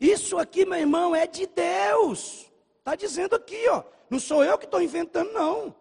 [0.00, 2.50] Isso aqui, meu irmão, é de Deus.
[2.78, 3.84] Está dizendo aqui, ó.
[4.10, 5.74] Não sou eu que estou inventando, não.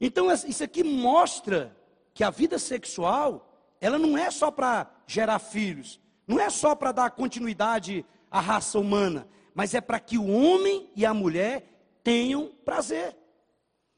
[0.00, 1.76] Então, isso aqui mostra
[2.14, 6.92] que a vida sexual, ela não é só para gerar filhos, não é só para
[6.92, 12.48] dar continuidade à raça humana, mas é para que o homem e a mulher tenham
[12.64, 13.16] prazer.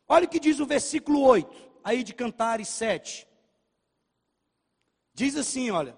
[0.09, 3.29] Olha o que diz o versículo 8, aí de Cantares 7.
[5.15, 5.97] Diz assim, olha,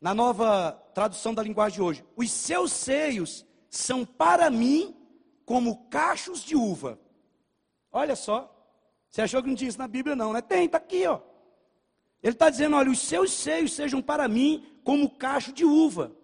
[0.00, 4.94] na nova tradução da linguagem de hoje: Os seus seios são para mim
[5.44, 6.98] como cachos de uva.
[7.92, 8.50] Olha só.
[9.08, 10.40] Você achou que não tinha isso na Bíblia, não, né?
[10.40, 11.20] Tem, está aqui, ó.
[12.22, 16.16] Ele está dizendo: olha, os seus seios sejam para mim como cacho de uva.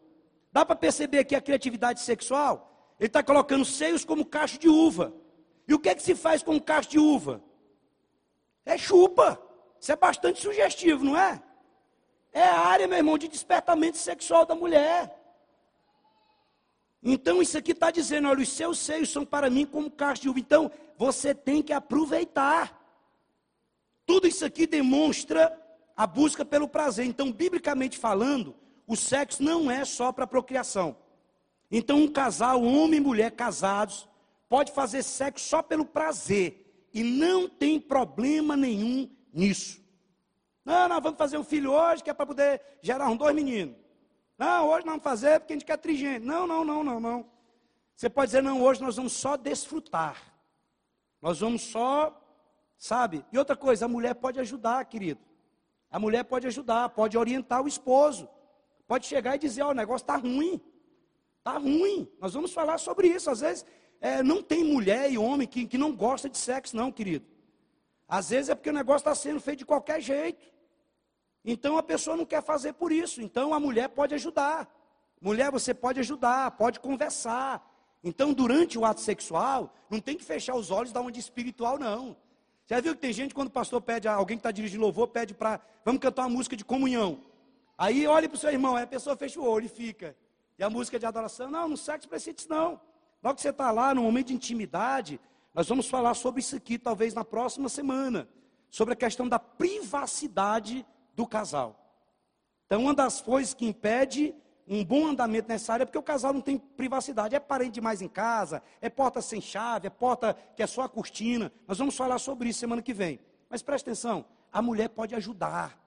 [0.50, 2.94] Dá para perceber aqui a criatividade sexual?
[2.98, 5.14] Ele está colocando seios como cacho de uva.
[5.68, 7.42] E o que é que se faz com um cacho de uva?
[8.64, 9.40] É chupa.
[9.80, 11.42] Isso é bastante sugestivo, não é?
[12.32, 15.19] É a área, meu irmão, de despertamento sexual da mulher.
[17.02, 20.38] Então isso aqui está dizendo, olha, os seus seios são para mim como uva.
[20.38, 22.78] Então você tem que aproveitar.
[24.04, 25.56] Tudo isso aqui demonstra
[25.96, 27.06] a busca pelo prazer.
[27.06, 28.54] Então, biblicamente falando,
[28.86, 30.96] o sexo não é só para procriação.
[31.70, 34.08] Então, um casal, homem e mulher casados,
[34.48, 36.88] pode fazer sexo só pelo prazer.
[36.92, 39.80] E não tem problema nenhum nisso.
[40.64, 43.76] Não, nós vamos fazer um filho hoje que é para poder gerar uns dois meninos.
[44.40, 46.26] Não, hoje nós vamos fazer porque a gente quer trigênio.
[46.26, 47.26] Não, não, não, não, não.
[47.94, 50.16] Você pode dizer, não, hoje nós vamos só desfrutar.
[51.20, 52.18] Nós vamos só,
[52.78, 53.22] sabe?
[53.30, 55.20] E outra coisa, a mulher pode ajudar, querido.
[55.90, 58.30] A mulher pode ajudar, pode orientar o esposo.
[58.88, 60.58] Pode chegar e dizer, ó, oh, o negócio está ruim.
[61.36, 62.10] Está ruim.
[62.18, 63.28] Nós vamos falar sobre isso.
[63.28, 63.66] Às vezes,
[64.00, 67.26] é, não tem mulher e homem que, que não gosta de sexo, não, querido.
[68.08, 70.50] Às vezes é porque o negócio está sendo feito de qualquer jeito.
[71.44, 73.22] Então a pessoa não quer fazer por isso.
[73.22, 74.68] Então a mulher pode ajudar.
[75.20, 77.66] Mulher, você pode ajudar, pode conversar.
[78.02, 82.16] Então, durante o ato sexual, não tem que fechar os olhos da onde espiritual, não.
[82.66, 85.34] Já viu que tem gente, quando o pastor pede, alguém que está dirigindo louvor, pede
[85.34, 87.20] para, vamos cantar uma música de comunhão.
[87.76, 90.16] Aí olha para o seu irmão, aí a pessoa fecha o olho e fica.
[90.58, 92.80] E a música de adoração, não, no sexo precisa disso não.
[93.22, 95.20] Logo que você está lá, no momento de intimidade,
[95.52, 98.28] nós vamos falar sobre isso aqui, talvez na próxima semana.
[98.70, 100.86] Sobre a questão da privacidade
[101.20, 101.76] do casal.
[102.64, 104.34] Então, uma das coisas que impede
[104.66, 107.34] um bom andamento nessa área é porque o casal não tem privacidade.
[107.34, 110.88] É parente demais em casa, é porta sem chave, é porta que é só a
[110.88, 111.52] cortina.
[111.68, 113.20] Nós vamos falar sobre isso semana que vem.
[113.50, 115.78] Mas preste atenção, a mulher pode ajudar.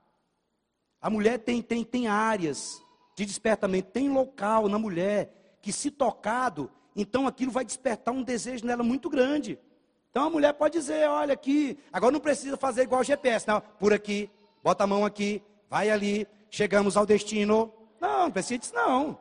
[1.01, 2.79] A mulher tem, tem, tem áreas
[3.15, 8.65] de despertamento, tem local na mulher que, se tocado, então aquilo vai despertar um desejo
[8.65, 9.57] nela muito grande.
[10.11, 13.91] Então a mulher pode dizer: olha aqui, agora não precisa fazer igual GPS, não, por
[13.91, 14.29] aqui,
[14.63, 17.73] bota a mão aqui, vai ali, chegamos ao destino.
[17.99, 19.19] Não, não precisa disso não.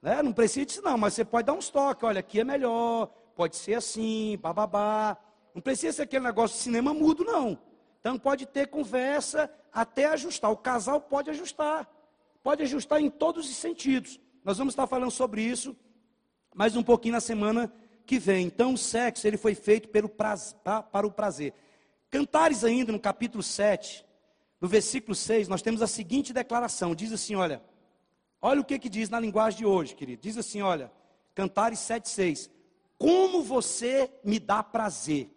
[0.00, 0.22] Né?
[0.22, 3.56] Não precisa disso não, mas você pode dar uns toques, olha, aqui é melhor, pode
[3.56, 5.16] ser assim, bababá.
[5.54, 7.58] Não precisa ser aquele negócio de cinema mudo, não.
[8.00, 10.50] Então pode ter conversa até ajustar.
[10.50, 11.88] O casal pode ajustar.
[12.42, 14.20] Pode ajustar em todos os sentidos.
[14.44, 15.76] Nós vamos estar falando sobre isso
[16.54, 17.70] mais um pouquinho na semana
[18.06, 18.46] que vem.
[18.46, 21.52] Então o sexo ele foi feito pelo prazer, para o prazer.
[22.08, 24.06] Cantares ainda no capítulo 7,
[24.64, 26.94] no versículo 6, nós temos a seguinte declaração.
[26.94, 27.62] Diz assim, olha,
[28.40, 30.22] olha o que, que diz na linguagem de hoje, querido.
[30.22, 30.90] Diz assim, olha,
[31.34, 32.50] Cantares 7, 6.
[32.96, 35.30] Como você me dá prazer.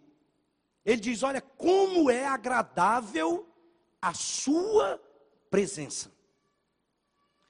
[0.82, 3.46] Ele diz, olha, como é agradável
[4.00, 4.98] a sua
[5.50, 6.10] presença.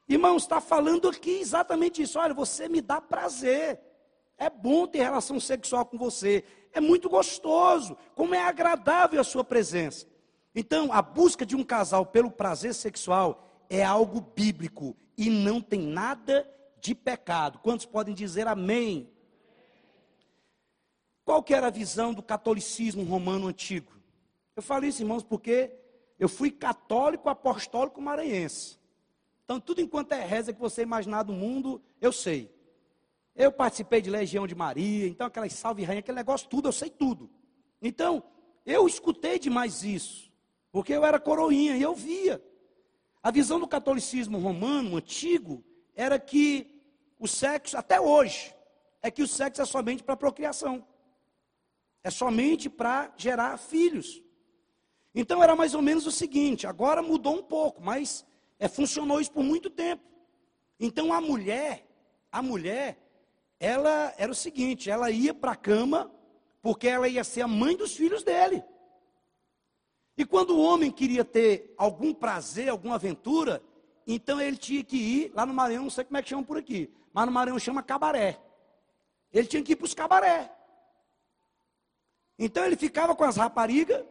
[0.09, 2.19] Irmãos, está falando aqui exatamente isso.
[2.19, 3.81] Olha, você me dá prazer.
[4.37, 6.43] É bom ter relação sexual com você.
[6.73, 7.97] É muito gostoso.
[8.17, 10.09] Como é agradável a sua presença.
[10.61, 15.81] Então, a busca de um casal pelo prazer sexual é algo bíblico e não tem
[15.81, 17.61] nada de pecado.
[17.61, 19.09] Quantos podem dizer amém?
[21.25, 23.92] Qual que era a visão do catolicismo romano antigo?
[24.57, 25.71] Eu falo isso, irmãos, porque
[26.18, 28.81] eu fui católico apostólico maranhense.
[29.44, 32.53] Então, tudo enquanto é reza que você imaginar do mundo, eu sei.
[33.33, 36.90] Eu participei de Legião de Maria, então aquelas salve rainha, aquele negócio tudo, eu sei
[36.90, 37.31] tudo.
[37.81, 38.25] Então,
[38.66, 40.28] eu escutei demais isso,
[40.70, 42.42] porque eu era coroinha e eu via.
[43.22, 46.83] A visão do catolicismo romano antigo era que
[47.18, 48.54] o sexo, até hoje,
[49.02, 50.87] é que o sexo é somente para procriação.
[52.02, 54.22] É somente para gerar filhos.
[55.14, 58.24] Então era mais ou menos o seguinte, agora mudou um pouco, mas
[58.59, 60.02] é, funcionou isso por muito tempo.
[60.78, 61.87] Então a mulher,
[62.31, 62.96] a mulher,
[63.59, 66.12] ela era o seguinte, ela ia para a cama
[66.62, 68.62] porque ela ia ser a mãe dos filhos dele.
[70.18, 73.62] E quando o homem queria ter algum prazer, alguma aventura,
[74.04, 76.59] então ele tinha que ir lá no Maranhão, não sei como é que chama por
[76.59, 78.37] aqui, mas no Maranhão chama cabaré.
[79.33, 80.52] Ele tinha que ir para os cabaré.
[82.37, 84.04] Então ele ficava com as raparigas,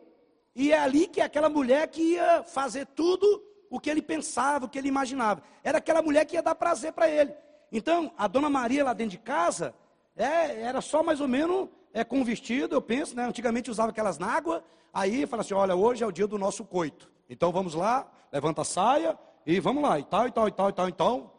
[0.55, 4.69] e é ali que aquela mulher que ia fazer tudo o que ele pensava, o
[4.69, 5.43] que ele imaginava.
[5.61, 7.33] Era aquela mulher que ia dar prazer para ele.
[7.69, 9.75] Então, a dona Maria lá dentro de casa,
[10.15, 11.67] é, era só mais ou menos
[11.97, 13.25] é, com vestido, eu penso, né?
[13.25, 17.12] Antigamente usava aquelas nágua, aí fala assim: olha, hoje é o dia do nosso coito.
[17.27, 20.69] Então vamos lá, levanta a saia e vamos lá, e tal, e tal, e tal,
[20.69, 21.31] e tal, então.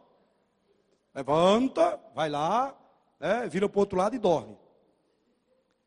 [1.15, 2.75] Levanta, vai lá,
[3.19, 4.57] né, vira para o outro lado e dorme.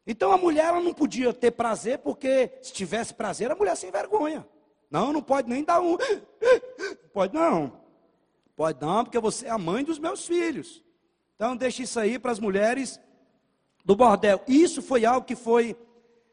[0.07, 3.91] Então a mulher ela não podia ter prazer, porque se tivesse prazer, a mulher sem
[3.91, 4.47] vergonha.
[4.91, 5.97] Não, não pode nem dar um.
[7.13, 7.81] Pode não.
[8.57, 10.83] Pode não, porque você é a mãe dos meus filhos.
[11.35, 12.99] Então deixe isso aí para as mulheres
[13.85, 14.43] do bordel.
[14.47, 15.77] Isso foi algo que foi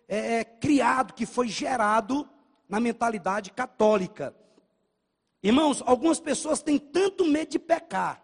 [0.07, 2.27] é, é, criado, que foi gerado
[2.67, 4.35] na mentalidade católica.
[5.41, 8.21] Irmãos, algumas pessoas têm tanto medo de pecar,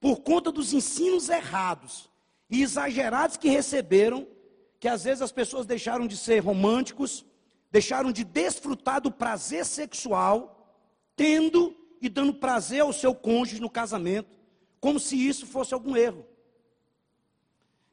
[0.00, 2.10] por conta dos ensinos errados
[2.48, 4.26] e exagerados que receberam,
[4.78, 7.24] que às vezes as pessoas deixaram de ser românticos,
[7.70, 10.74] deixaram de desfrutar do prazer sexual,
[11.14, 14.38] tendo e dando prazer ao seu cônjuge no casamento,
[14.80, 16.26] como se isso fosse algum erro.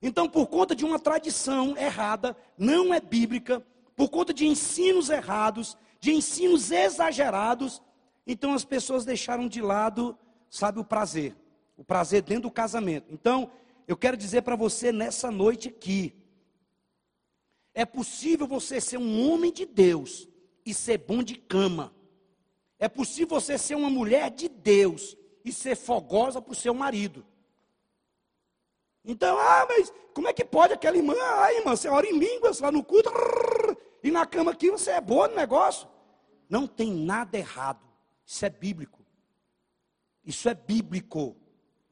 [0.08, 3.62] Então, por conta de uma tradição errada, não é bíblica,
[3.94, 7.82] por conta de ensinos errados, de ensinos exagerados,
[8.26, 10.18] então as pessoas deixaram de lado,
[10.50, 11.36] sabe, o prazer.
[11.76, 13.14] O prazer dentro do casamento.
[13.14, 13.52] Então,
[13.86, 16.14] eu quero dizer para você nessa noite aqui:
[17.74, 20.26] é possível você ser um homem de Deus
[20.66, 21.94] e ser bom de cama.
[22.80, 27.26] É possível você ser uma mulher de Deus e ser fogosa para o seu marido.
[29.08, 31.16] Então, ah, mas como é que pode aquela irmã?
[31.18, 33.10] Ah, irmã, você ora em línguas lá no culto,
[34.04, 35.88] e na cama aqui você é boa no negócio.
[36.50, 37.88] Não tem nada errado.
[38.26, 39.00] Isso é bíblico.
[40.26, 41.38] Isso é bíblico.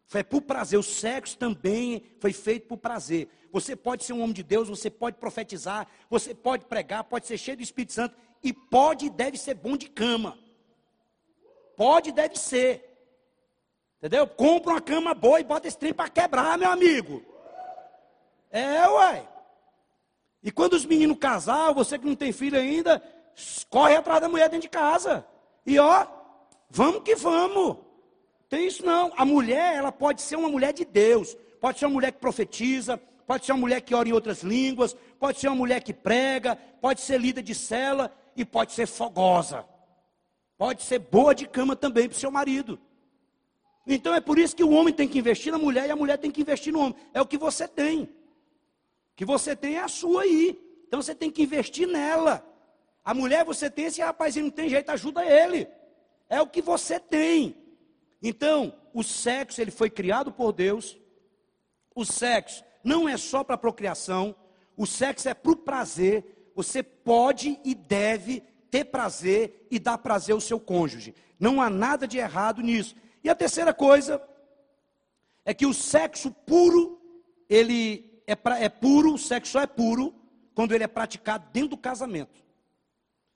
[0.05, 0.77] Foi por prazer.
[0.77, 3.29] O sexo também foi feito por prazer.
[3.51, 7.37] Você pode ser um homem de Deus, você pode profetizar, você pode pregar, pode ser
[7.37, 10.37] cheio do Espírito Santo e pode e deve ser bom de cama.
[11.77, 12.94] Pode e deve ser.
[14.05, 14.27] Entendeu?
[14.27, 17.23] Compra uma cama boa e bota esse trem para quebrar, meu amigo.
[18.51, 19.27] É, uai.
[20.43, 23.01] E quando os meninos casar, você que não tem filho ainda,
[23.67, 25.25] corre atrás da mulher dentro de casa.
[25.65, 26.05] E ó,
[26.69, 27.77] vamos que vamos.
[28.47, 29.11] Tem isso não.
[29.17, 31.35] A mulher, ela pode ser uma mulher de Deus.
[31.59, 34.95] Pode ser uma mulher que profetiza, pode ser uma mulher que ora em outras línguas,
[35.19, 39.65] pode ser uma mulher que prega, pode ser líder de cela e pode ser fogosa.
[40.59, 42.79] Pode ser boa de cama também para o seu marido.
[43.85, 46.17] Então é por isso que o homem tem que investir na mulher e a mulher
[46.17, 46.95] tem que investir no homem.
[47.13, 48.03] É o que você tem.
[48.03, 50.59] O que você tem é a sua aí.
[50.87, 52.43] Então você tem que investir nela.
[53.03, 55.67] A mulher você tem, esse rapazinho não tem jeito, ajuda ele.
[56.27, 57.55] É o que você tem.
[58.21, 60.97] Então, o sexo, ele foi criado por Deus.
[61.93, 64.35] O sexo não é só para procriação.
[64.75, 66.51] O sexo é para o prazer.
[66.55, 71.13] Você pode e deve ter prazer e dar prazer ao seu cônjuge.
[71.39, 72.95] Não há nada de errado nisso.
[73.25, 74.21] E a terceira coisa
[75.43, 77.01] é que o sexo puro,
[77.49, 80.13] ele é, pra, é puro, o sexo só é puro
[80.53, 82.39] quando ele é praticado dentro do casamento.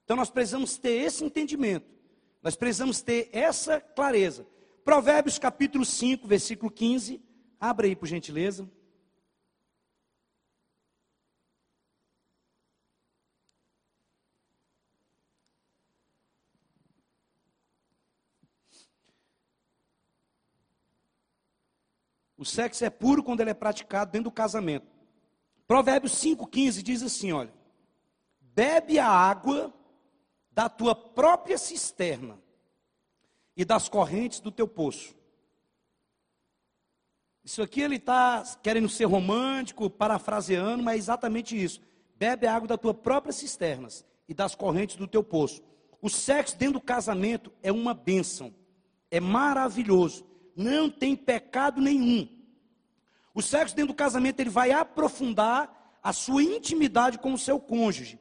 [0.03, 1.87] Então nós precisamos ter esse entendimento.
[2.39, 4.45] Nós precisamos ter essa clareza.
[4.85, 7.19] Provérbios capítulo 5, versículo 15.
[7.59, 8.69] Abra aí, por gentileza.
[22.39, 24.87] O sexo é puro quando ele é praticado dentro do casamento.
[25.67, 27.53] Provérbios 5,15 diz assim: olha,
[28.39, 29.73] bebe a água
[30.49, 32.39] da tua própria cisterna
[33.57, 35.13] e das correntes do teu poço.
[37.43, 41.81] Isso aqui ele está querendo ser romântico, parafraseando, mas é exatamente isso.
[42.15, 45.61] Bebe a água da tua própria cisternas e das correntes do teu poço.
[46.01, 48.55] O sexo dentro do casamento é uma bênção,
[49.11, 50.28] é maravilhoso
[50.59, 52.27] não tem pecado nenhum.
[53.33, 58.19] O sexo dentro do casamento ele vai aprofundar a sua intimidade com o seu cônjuge.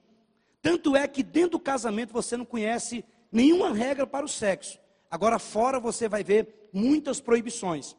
[0.62, 4.78] Tanto é que dentro do casamento você não conhece nenhuma regra para o sexo.
[5.10, 7.96] Agora fora você vai ver muitas proibições.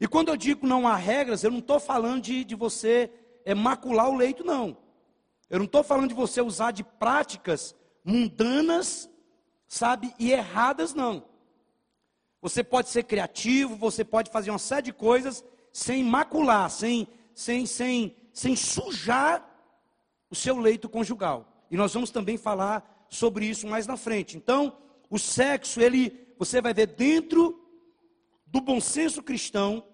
[0.00, 3.10] E quando eu digo não há regras, eu não estou falando de, de você
[3.44, 4.76] é, macular o leito, não.
[5.50, 7.74] Eu não estou falando de você usar de práticas
[8.04, 9.10] mundanas,
[9.66, 11.24] sabe, e erradas, não.
[12.46, 17.66] Você pode ser criativo, você pode fazer uma série de coisas sem macular, sem, sem,
[17.66, 19.44] sem, sem sujar
[20.30, 21.66] o seu leito conjugal.
[21.72, 24.36] E nós vamos também falar sobre isso mais na frente.
[24.36, 24.78] Então,
[25.10, 27.60] o sexo, ele, você vai ver dentro
[28.46, 29.84] do bom senso cristão,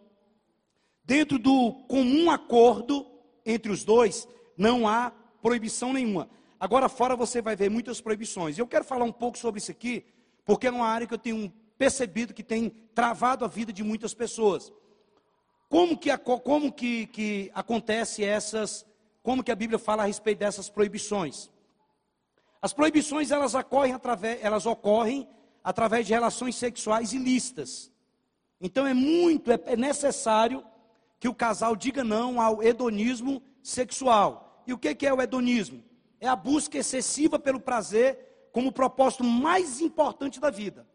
[1.03, 3.07] dentro do comum acordo
[3.47, 5.11] entre os dois, não há
[5.41, 6.29] proibição nenhuma.
[6.61, 8.59] Agora fora você vai ver muitas proibições.
[8.59, 10.05] Eu quero falar um pouco sobre isso aqui,
[10.45, 11.51] porque é uma área que eu tenho
[11.83, 14.73] percebido que tem travado a vida de muitas pessoas.
[15.69, 18.87] Como que, como que, que acontece essas,
[19.21, 21.51] como que a Bíblia fala a respeito dessas proibições?
[22.61, 25.29] As proibições elas ocorrem através, elas ocorrem
[25.65, 27.91] através de relações sexuais ilícitas.
[28.61, 30.65] Então é muito, é, é necessário
[31.19, 34.63] que o casal diga não ao hedonismo sexual.
[34.69, 35.83] E o que é o hedonismo?
[36.21, 40.87] É a busca excessiva pelo prazer como propósito mais importante da vida.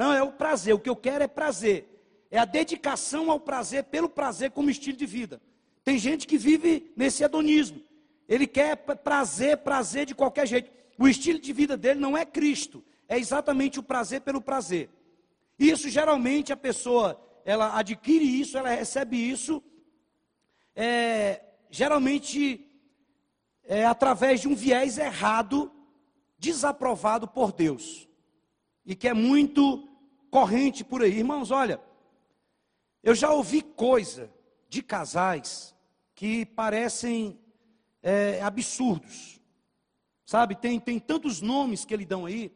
[0.00, 0.72] Não, é o prazer.
[0.72, 1.86] O que eu quero é prazer.
[2.30, 5.42] É a dedicação ao prazer pelo prazer como estilo de vida.
[5.84, 7.82] Tem gente que vive nesse hedonismo.
[8.26, 10.72] Ele quer prazer, prazer de qualquer jeito.
[10.98, 12.82] O estilo de vida dele não é Cristo.
[13.06, 14.88] É exatamente o prazer pelo prazer.
[15.58, 19.62] Isso geralmente a pessoa ela adquire isso, ela recebe isso,
[20.74, 22.66] é, geralmente
[23.64, 25.70] é, através de um viés errado,
[26.38, 28.08] desaprovado por Deus,
[28.86, 29.89] e que é muito
[30.30, 31.18] corrente por aí.
[31.18, 31.80] Irmãos, olha,
[33.02, 34.30] eu já ouvi coisa
[34.68, 35.74] de casais
[36.14, 37.38] que parecem
[38.02, 39.40] é, absurdos,
[40.24, 40.54] sabe?
[40.54, 42.52] Tem, tem tantos nomes que eles dão aí,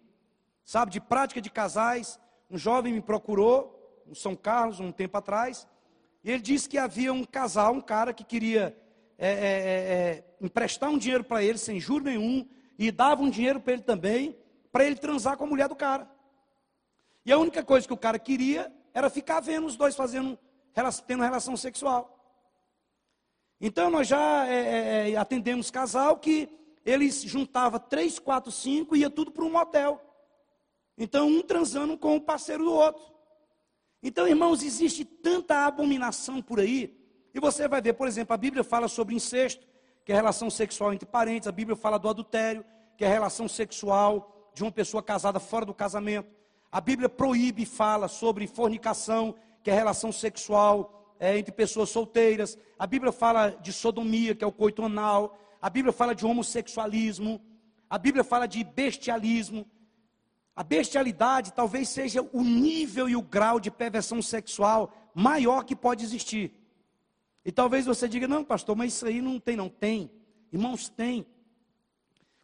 [0.65, 0.93] sabe?
[0.93, 2.21] De prática de casais.
[2.51, 5.67] Um jovem me procurou, no São Carlos, um tempo atrás,
[6.23, 8.77] e ele disse que havia um casal, um cara que queria
[9.19, 12.47] é, é, é, é emprestar um dinheiro para ele sem juro nenhum,
[12.79, 14.37] e dava um dinheiro para ele também,
[14.71, 16.09] para ele transar com a mulher do cara.
[17.25, 20.39] E a única coisa que o cara queria era ficar vendo os dois fazendo,
[21.07, 22.11] tendo relação sexual.
[23.61, 26.49] Então nós já é, é, é, atendemos casal que
[26.85, 30.01] eles juntava três, quatro, cinco e ia tudo para um motel.
[30.99, 33.15] Então um transando com o parceiro do outro.
[34.03, 36.95] Então, irmãos, existe tanta abominação por aí.
[37.33, 39.67] E você vai ver, por exemplo, a Bíblia fala sobre incesto,
[40.05, 41.49] que é a relação sexual entre parentes.
[41.49, 42.63] A Bíblia fala do adultério,
[42.99, 46.29] que é a relação sexual de uma pessoa casada fora do casamento.
[46.75, 52.59] A Bíblia proíbe e fala sobre fornicação, que é relação sexual é, entre pessoas solteiras.
[52.77, 55.39] A Bíblia fala de sodomia, que é o coito anal.
[55.63, 57.41] A Bíblia fala de homossexualismo.
[57.89, 59.65] A Bíblia fala de bestialismo.
[60.57, 66.03] A bestialidade talvez seja o nível e o grau de perversão sexual maior que pode
[66.03, 66.53] existir.
[67.45, 70.11] E talvez você diga, não, pastor, mas isso aí não tem, não tem.
[70.53, 71.25] Irmãos, tem.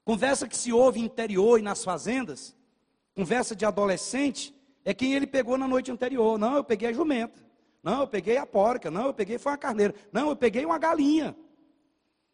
[0.05, 2.55] Conversa que se ouve interior e nas fazendas,
[3.15, 4.55] conversa de adolescente,
[4.85, 6.39] é quem ele pegou na noite anterior.
[6.39, 7.43] Não, eu peguei a jumenta.
[7.83, 8.91] Não, eu peguei a porca.
[8.91, 9.95] Não, eu peguei foi uma carneira.
[10.13, 11.37] Não, eu peguei uma galinha.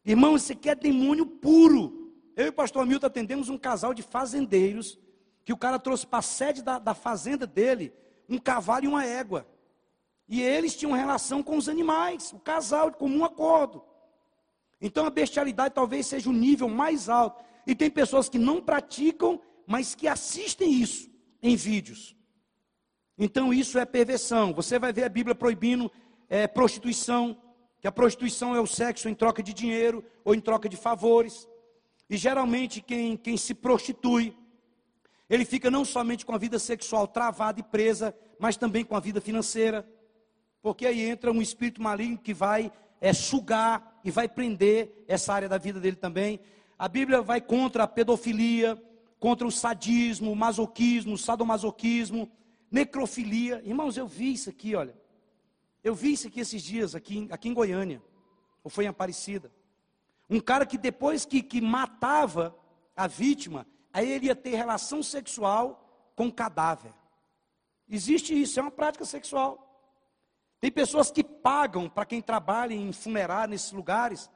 [0.05, 2.13] Irmão, isso aqui é demônio puro.
[2.37, 4.99] Eu e o pastor Milton atendemos um casal de fazendeiros,
[5.45, 7.93] que o cara trouxe para a sede da, da fazenda dele
[8.29, 9.47] um cavalo e uma égua.
[10.29, 13.83] E eles tinham relação com os animais, o casal, de comum acordo.
[14.81, 17.45] Então a bestialidade talvez seja o nível mais alto.
[17.67, 21.11] E tem pessoas que não praticam mas que assistem isso
[21.43, 22.17] em vídeos.
[23.19, 24.53] Então isso é perversão.
[24.55, 25.91] Você vai ver a Bíblia proibindo
[26.29, 27.37] é, prostituição,
[27.81, 31.49] que a prostituição é o sexo em troca de dinheiro ou em troca de favores.
[32.09, 34.37] E geralmente quem, quem se prostitui,
[35.29, 39.01] ele fica não somente com a vida sexual travada e presa, mas também com a
[39.01, 39.89] vida financeira.
[40.63, 45.49] Porque aí entra um espírito maligno que vai é, sugar e vai prender essa área
[45.49, 46.39] da vida dele também.
[46.79, 48.81] A Bíblia vai contra a pedofilia,
[49.19, 52.31] contra o sadismo, o masoquismo, o sadomasoquismo,
[52.71, 53.63] necrofilia.
[53.65, 54.97] Irmãos, eu vi isso aqui, olha.
[55.83, 58.03] Eu vi isso aqui esses dias, aqui, aqui em Goiânia,
[58.63, 59.53] ou foi em Aparecida.
[60.29, 62.57] Um cara que depois que, que matava
[62.97, 66.93] a vítima, aí ele ia ter relação sexual com cadáver.
[67.89, 69.63] Existe isso, é uma prática sexual.
[70.61, 74.29] Tem pessoas que pagam para quem trabalha em funerário nesses lugares,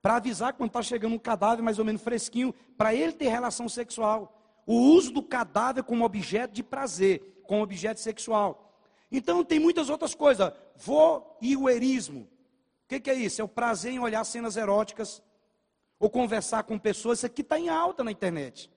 [0.00, 3.68] para avisar quando está chegando um cadáver mais ou menos fresquinho, para ele ter relação
[3.68, 4.34] sexual.
[4.66, 8.72] O uso do cadáver como objeto de prazer, como objeto sexual.
[9.10, 10.52] Então tem muitas outras coisas.
[10.76, 12.20] Voyeurismo.
[12.20, 13.40] O que, que é isso?
[13.40, 15.22] É o prazer em olhar cenas eróticas
[15.98, 17.18] ou conversar com pessoas.
[17.18, 18.70] Isso aqui está em alta na internet.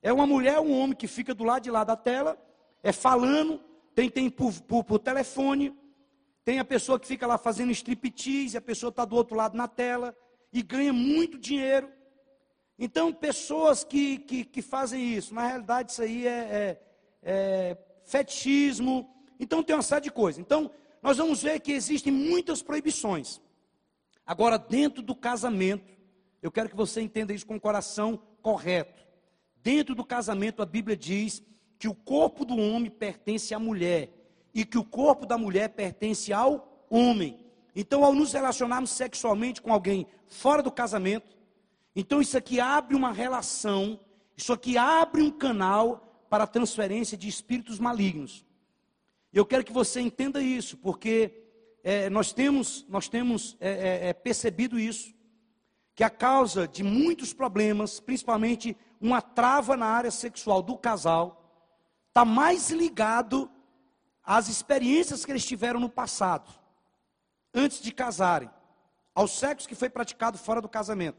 [0.00, 2.36] É uma mulher, um homem que fica do lado de lá da tela,
[2.82, 3.60] é falando,
[3.94, 5.76] tem, tem por, por, por telefone,
[6.44, 9.68] tem a pessoa que fica lá fazendo striptease, a pessoa está do outro lado na
[9.68, 10.16] tela
[10.52, 11.90] e ganha muito dinheiro.
[12.78, 16.82] Então, pessoas que, que, que fazem isso, na realidade, isso aí é, é,
[17.22, 19.08] é fetichismo.
[19.38, 20.40] Então, tem uma série de coisas.
[20.40, 20.70] Então,
[21.02, 23.40] nós vamos ver que existem muitas proibições.
[24.26, 25.92] Agora, dentro do casamento,
[26.40, 29.02] eu quero que você entenda isso com o coração correto.
[29.62, 31.42] Dentro do casamento, a Bíblia diz
[31.78, 34.10] que o corpo do homem pertence à mulher
[34.54, 37.41] e que o corpo da mulher pertence ao homem.
[37.74, 41.36] Então, ao nos relacionarmos sexualmente com alguém fora do casamento,
[41.96, 43.98] então isso aqui abre uma relação,
[44.36, 48.44] isso aqui abre um canal para a transferência de espíritos malignos.
[49.32, 51.44] Eu quero que você entenda isso, porque
[51.82, 55.14] é, nós temos, nós temos é, é, é percebido isso,
[55.94, 61.38] que a causa de muitos problemas, principalmente uma trava na área sexual do casal,
[62.08, 63.50] está mais ligado
[64.22, 66.61] às experiências que eles tiveram no passado
[67.54, 68.50] antes de casarem,
[69.14, 71.18] ao sexo que foi praticado fora do casamento.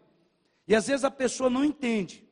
[0.67, 2.27] E às vezes a pessoa não entende.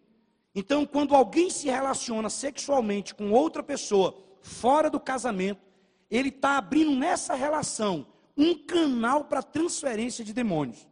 [0.54, 5.62] Então, quando alguém se relaciona sexualmente com outra pessoa fora do casamento,
[6.10, 10.88] ele está abrindo nessa relação um canal para transferência de demônios.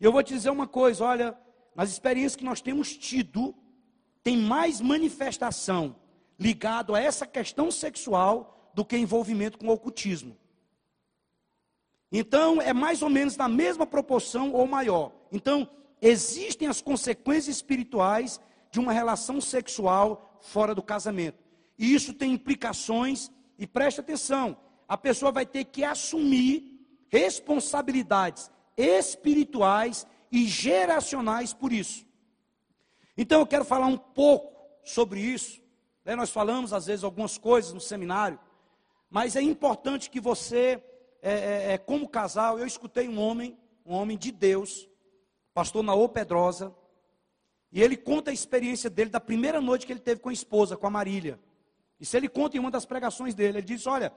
[0.00, 1.38] E eu vou te dizer uma coisa: olha,
[1.74, 3.54] nas experiências que nós temos tido,
[4.22, 5.96] tem mais manifestação
[6.38, 10.36] ligado a essa questão sexual do que envolvimento com o ocultismo.
[12.10, 15.12] Então, é mais ou menos na mesma proporção ou maior.
[15.32, 15.68] Então,
[16.00, 18.40] existem as consequências espirituais
[18.70, 21.42] de uma relação sexual fora do casamento.
[21.78, 24.56] E isso tem implicações, e preste atenção,
[24.88, 26.76] a pessoa vai ter que assumir
[27.08, 32.06] responsabilidades espirituais e geracionais por isso.
[33.16, 34.54] Então eu quero falar um pouco
[34.84, 35.60] sobre isso.
[36.04, 36.14] Né?
[36.14, 38.38] Nós falamos às vezes algumas coisas no seminário,
[39.10, 40.82] mas é importante que você,
[41.28, 44.88] é, é, é, como casal, eu escutei um homem, um homem de Deus,
[45.52, 46.72] pastor Naô Pedrosa,
[47.72, 50.76] e ele conta a experiência dele da primeira noite que ele teve com a esposa,
[50.76, 51.36] com a Marília.
[51.98, 53.58] Isso ele conta em uma das pregações dele.
[53.58, 54.12] Ele diz: Olha,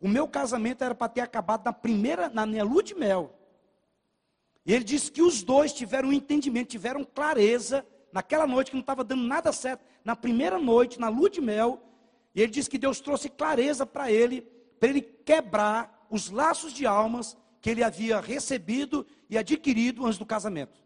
[0.00, 3.38] o meu casamento era para ter acabado na primeira, na minha lua de mel.
[4.64, 8.80] E ele disse que os dois tiveram um entendimento, tiveram clareza naquela noite que não
[8.80, 11.82] estava dando nada certo, na primeira noite, na lua de mel.
[12.34, 14.40] E ele disse que Deus trouxe clareza para ele,
[14.80, 20.24] para ele quebrar os laços de almas que ele havia recebido e adquirido antes do
[20.24, 20.80] casamento.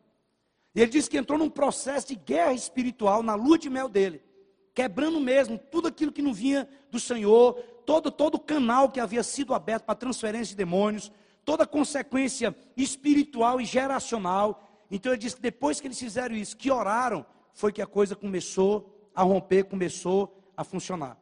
[0.74, 4.22] E ele disse que entrou num processo de guerra espiritual na lua de mel dele,
[4.74, 9.52] quebrando mesmo tudo aquilo que não vinha do Senhor, todo todo canal que havia sido
[9.52, 11.12] aberto para transferência de demônios,
[11.44, 14.66] toda consequência espiritual e geracional.
[14.90, 18.16] Então ele diz que depois que eles fizeram isso, que oraram, foi que a coisa
[18.16, 21.18] começou a romper, começou a funcionar.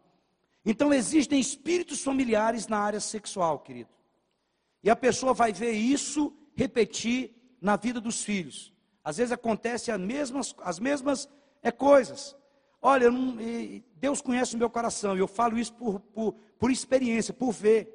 [0.68, 3.88] Então existem espíritos familiares na área sexual, querido.
[4.82, 8.74] E a pessoa vai ver isso repetir na vida dos filhos.
[9.04, 11.28] Às vezes acontece as mesmas, as mesmas
[11.62, 12.36] é, coisas.
[12.82, 13.36] Olha, não,
[13.94, 17.92] Deus conhece o meu coração, eu falo isso por, por, por experiência, por ver.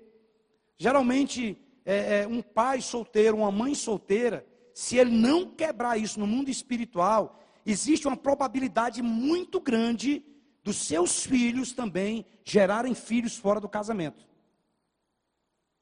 [0.77, 6.25] Geralmente, é, é, um pai solteiro, uma mãe solteira, se ele não quebrar isso no
[6.25, 10.23] mundo espiritual, existe uma probabilidade muito grande
[10.63, 14.25] dos seus filhos também gerarem filhos fora do casamento.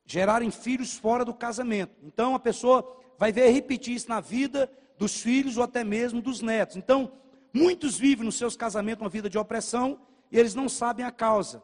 [0.05, 1.95] Gerarem filhos fora do casamento.
[2.03, 6.41] Então a pessoa vai ver repetir isso na vida dos filhos ou até mesmo dos
[6.41, 6.75] netos.
[6.75, 7.11] Então,
[7.53, 9.99] muitos vivem nos seus casamentos uma vida de opressão
[10.31, 11.63] e eles não sabem a causa,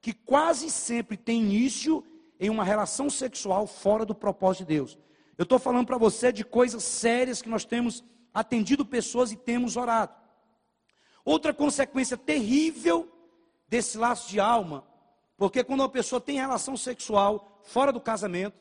[0.00, 2.04] que quase sempre tem início
[2.38, 4.98] em uma relação sexual fora do propósito de Deus.
[5.38, 9.76] Eu estou falando para você de coisas sérias que nós temos atendido pessoas e temos
[9.76, 10.14] orado.
[11.26, 13.12] Outra consequência terrível
[13.66, 14.86] desse laço de alma,
[15.36, 18.56] porque quando uma pessoa tem relação sexual fora do casamento,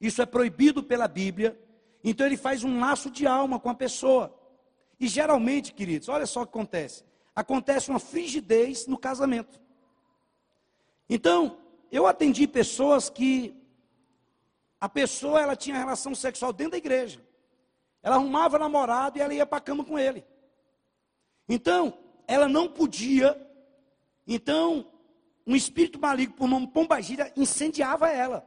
[0.00, 1.60] isso é proibido pela Bíblia,
[2.04, 4.32] então ele faz um laço de alma com a pessoa.
[5.00, 7.02] E geralmente, queridos, olha só o que acontece:
[7.34, 9.60] acontece uma frigidez no casamento.
[11.10, 11.58] Então,
[11.90, 13.60] eu atendi pessoas que
[14.80, 17.20] a pessoa ela tinha relação sexual dentro da igreja.
[18.04, 20.24] Ela arrumava namorado e ela ia para a cama com ele.
[21.48, 23.40] Então, ela não podia.
[24.26, 24.90] Então,
[25.46, 28.46] um espírito maligno por nome Pombagira incendiava ela.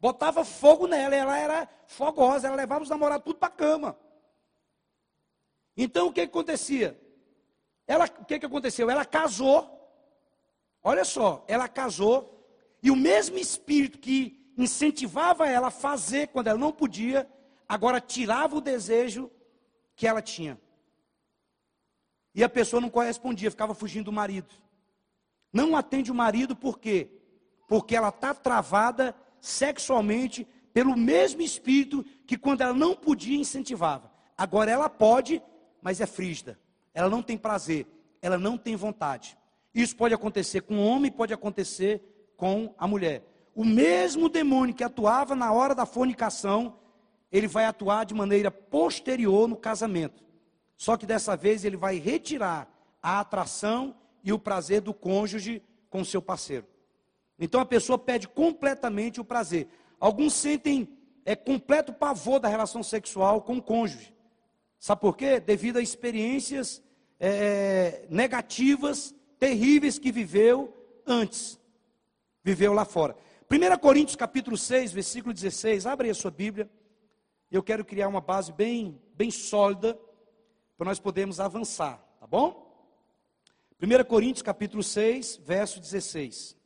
[0.00, 3.98] Botava fogo nela, ela era fogosa, ela levava os namorados tudo para a cama.
[5.76, 7.00] Então o que, que acontecia?
[7.86, 8.90] Ela, o que, que aconteceu?
[8.90, 9.78] Ela casou.
[10.82, 12.44] Olha só, ela casou
[12.82, 17.30] e o mesmo espírito que incentivava ela a fazer quando ela não podia,
[17.68, 19.30] agora tirava o desejo
[19.94, 20.60] que ela tinha.
[22.34, 24.54] E a pessoa não correspondia, ficava fugindo do marido.
[25.52, 27.10] Não atende o marido por quê?
[27.68, 34.10] Porque ela está travada sexualmente pelo mesmo espírito que quando ela não podia incentivava.
[34.36, 35.42] Agora ela pode,
[35.82, 36.58] mas é frígida.
[36.94, 37.86] Ela não tem prazer,
[38.20, 39.36] ela não tem vontade.
[39.74, 43.22] Isso pode acontecer com o homem, pode acontecer com a mulher.
[43.54, 46.78] O mesmo demônio que atuava na hora da fornicação,
[47.30, 50.22] ele vai atuar de maneira posterior no casamento.
[50.82, 52.68] Só que dessa vez ele vai retirar
[53.00, 56.66] a atração e o prazer do cônjuge com seu parceiro.
[57.38, 59.68] Então a pessoa perde completamente o prazer.
[60.00, 60.88] Alguns sentem
[61.24, 64.12] é completo pavor da relação sexual com o cônjuge.
[64.76, 65.38] Sabe por quê?
[65.38, 66.82] Devido a experiências
[67.20, 70.76] é, negativas, terríveis que viveu
[71.06, 71.60] antes
[72.42, 73.16] viveu lá fora.
[73.48, 76.68] 1 Coríntios capítulo 6, versículo 16, abre aí a sua Bíblia.
[77.52, 79.96] Eu quero criar uma base bem, bem sólida
[80.82, 82.68] para nós podermos avançar, tá bom?
[83.80, 86.56] 1 Coríntios capítulo 6, verso 16.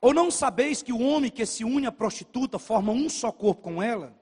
[0.00, 3.60] Ou não sabeis que o homem que se une à prostituta forma um só corpo
[3.60, 4.18] com ela?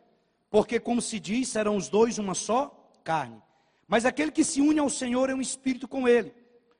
[0.50, 3.40] Porque, como se diz, serão os dois uma só carne.
[3.86, 6.34] Mas aquele que se une ao Senhor é um espírito com ele.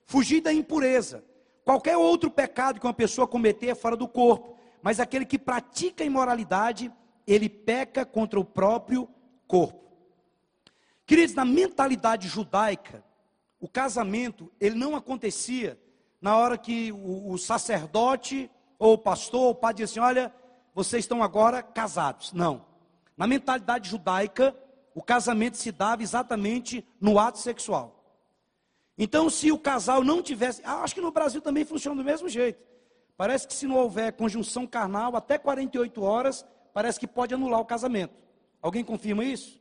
[0.04, 1.24] Fugir da impureza.
[1.64, 4.53] Qualquer outro pecado que uma pessoa cometer é fora do corpo.
[4.84, 6.92] Mas aquele que pratica a imoralidade,
[7.26, 9.08] ele peca contra o próprio
[9.46, 9.82] corpo.
[11.06, 13.02] Queridos, na mentalidade judaica,
[13.58, 15.80] o casamento, ele não acontecia
[16.20, 20.30] na hora que o, o sacerdote, ou o pastor, ou o padre diz assim: olha,
[20.74, 22.34] vocês estão agora casados.
[22.34, 22.66] Não.
[23.16, 24.54] Na mentalidade judaica,
[24.94, 28.04] o casamento se dava exatamente no ato sexual.
[28.98, 30.60] Então, se o casal não tivesse.
[30.62, 32.73] Ah, acho que no Brasil também funciona do mesmo jeito.
[33.16, 37.64] Parece que se não houver conjunção carnal, até 48 horas, parece que pode anular o
[37.64, 38.14] casamento.
[38.60, 39.60] Alguém confirma isso?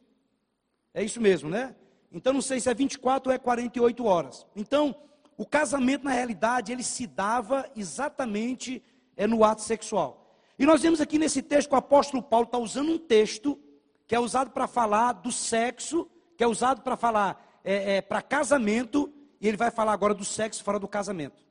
[0.93, 1.75] É isso mesmo, né?
[2.11, 4.45] Então não sei se é 24 ou é 48 horas.
[4.55, 4.95] Então,
[5.37, 8.83] o casamento, na realidade, ele se dava exatamente
[9.17, 10.37] é, no ato sexual.
[10.57, 13.59] E nós vemos aqui nesse texto que o apóstolo Paulo está usando um texto
[14.07, 18.21] que é usado para falar do sexo, que é usado para falar é, é, para
[18.21, 21.42] casamento, e ele vai falar agora do sexo fora do casamento.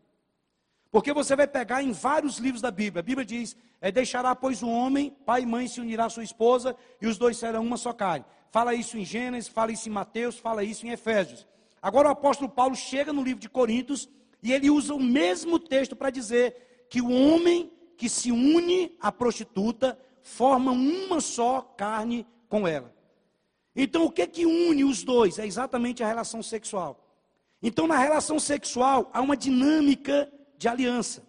[0.92, 3.00] Porque você vai pegar em vários livros da Bíblia.
[3.00, 6.22] A Bíblia diz: é, deixará, pois, o homem, pai e mãe se unirá à sua
[6.22, 8.26] esposa, e os dois serão uma só carne.
[8.50, 11.46] Fala isso em Gênesis, fala isso em Mateus, fala isso em Efésios.
[11.80, 14.06] Agora o apóstolo Paulo chega no livro de Coríntios
[14.42, 19.10] e ele usa o mesmo texto para dizer que o homem que se une à
[19.10, 22.94] prostituta forma uma só carne com ela.
[23.74, 25.38] Então o que que une os dois?
[25.38, 27.02] É exatamente a relação sexual.
[27.62, 30.30] Então na relação sexual há uma dinâmica
[30.62, 31.26] de aliança.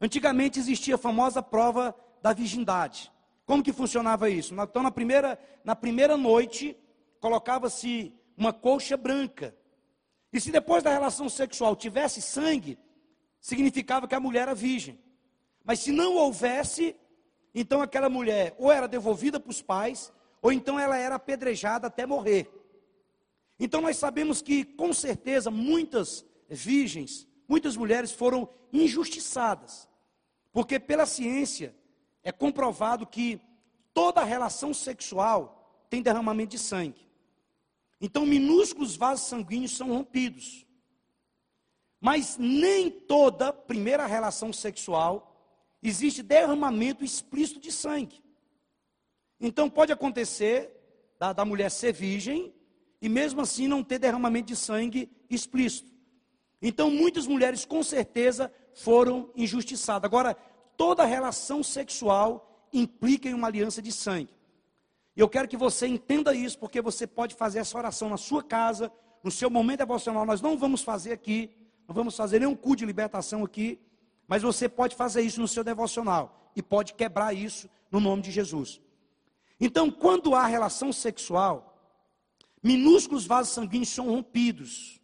[0.00, 3.10] Antigamente existia a famosa prova da virgindade.
[3.44, 4.54] Como que funcionava isso?
[4.54, 6.76] Então, na primeira, na primeira noite,
[7.20, 9.56] colocava-se uma colcha branca.
[10.32, 12.78] E se depois da relação sexual tivesse sangue,
[13.40, 14.96] significava que a mulher era virgem.
[15.64, 16.94] Mas se não houvesse,
[17.52, 22.06] então aquela mulher ou era devolvida para os pais, ou então ela era apedrejada até
[22.06, 22.48] morrer.
[23.58, 29.86] Então nós sabemos que, com certeza, muitas virgens muitas mulheres foram injustiçadas.
[30.50, 31.76] Porque pela ciência
[32.22, 33.38] é comprovado que
[33.92, 37.06] toda relação sexual tem derramamento de sangue.
[38.00, 40.66] Então, minúsculos vasos sanguíneos são rompidos.
[42.00, 45.14] Mas nem toda primeira relação sexual
[45.82, 48.24] existe derramamento explícito de sangue.
[49.38, 50.70] Então, pode acontecer
[51.18, 52.54] da, da mulher ser virgem
[53.02, 55.91] e mesmo assim não ter derramamento de sangue explícito.
[56.62, 60.04] Então, muitas mulheres com certeza foram injustiçadas.
[60.04, 60.36] Agora,
[60.76, 64.30] toda relação sexual implica em uma aliança de sangue.
[65.16, 68.44] E eu quero que você entenda isso, porque você pode fazer essa oração na sua
[68.44, 68.90] casa,
[69.24, 70.24] no seu momento devocional.
[70.24, 71.50] Nós não vamos fazer aqui,
[71.88, 73.78] não vamos fazer nenhum culto de libertação aqui,
[74.28, 78.30] mas você pode fazer isso no seu devocional e pode quebrar isso no nome de
[78.30, 78.80] Jesus.
[79.60, 81.76] Então, quando há relação sexual,
[82.62, 85.01] minúsculos vasos sanguíneos são rompidos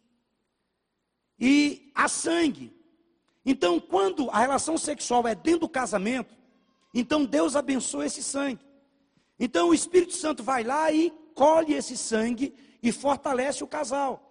[1.39, 2.73] e há sangue.
[3.45, 6.35] Então, quando a relação sexual é dentro do casamento,
[6.93, 8.69] então Deus abençoa esse sangue.
[9.39, 14.25] Então o Espírito Santo vai lá e colhe esse sangue e fortalece o casal.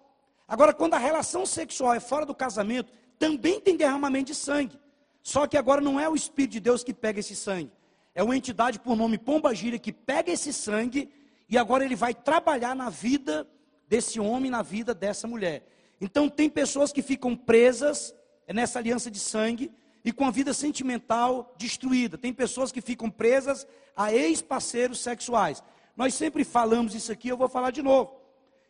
[0.47, 4.79] Agora, quando a relação sexual é fora do casamento, também tem derramamento de sangue.
[5.21, 7.71] Só que agora não é o Espírito de Deus que pega esse sangue.
[8.13, 11.09] É uma entidade por nome Pomba Gira que pega esse sangue
[11.47, 13.47] e agora ele vai trabalhar na vida
[13.87, 15.67] desse homem, na vida dessa mulher.
[16.01, 18.15] Então, tem pessoas que ficam presas
[18.47, 19.71] nessa aliança de sangue
[20.03, 22.17] e com a vida sentimental destruída.
[22.17, 25.61] Tem pessoas que ficam presas a ex-parceiros sexuais.
[25.95, 28.17] Nós sempre falamos isso aqui, eu vou falar de novo.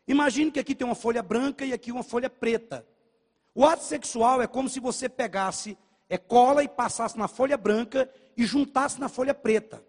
[0.07, 2.85] Imagine que aqui tem uma folha branca e aqui uma folha preta.
[3.53, 5.77] O ato sexual é como se você pegasse
[6.09, 9.85] é, cola e passasse na folha branca e juntasse na folha preta.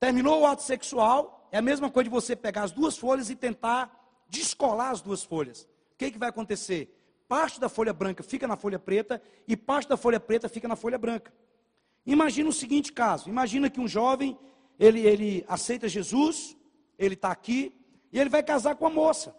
[0.00, 3.36] Terminou o ato sexual, é a mesma coisa de você pegar as duas folhas e
[3.36, 3.94] tentar
[4.30, 5.68] descolar as duas folhas
[5.98, 6.94] que, que vai acontecer?
[7.26, 10.76] Parte da folha branca fica na folha preta e parte da folha preta fica na
[10.76, 11.32] folha branca.
[12.06, 14.38] Imagina o seguinte caso: imagina que um jovem
[14.78, 16.56] ele, ele aceita Jesus,
[16.96, 17.74] ele está aqui
[18.12, 19.36] e ele vai casar com a moça.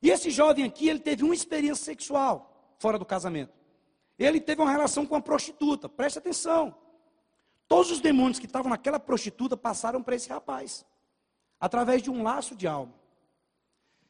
[0.00, 3.52] E esse jovem aqui ele teve uma experiência sexual fora do casamento.
[4.18, 5.88] Ele teve uma relação com a prostituta.
[5.88, 6.74] Preste atenção.
[7.66, 10.86] Todos os demônios que estavam naquela prostituta passaram para esse rapaz
[11.58, 12.94] através de um laço de alma.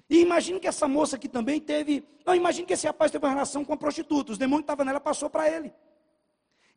[0.08, 2.06] E imagine que essa moça aqui também teve.
[2.24, 4.32] Não, imagine que esse rapaz teve uma relação com a prostituta.
[4.32, 5.72] Os demônios que estavam nela passou para ele.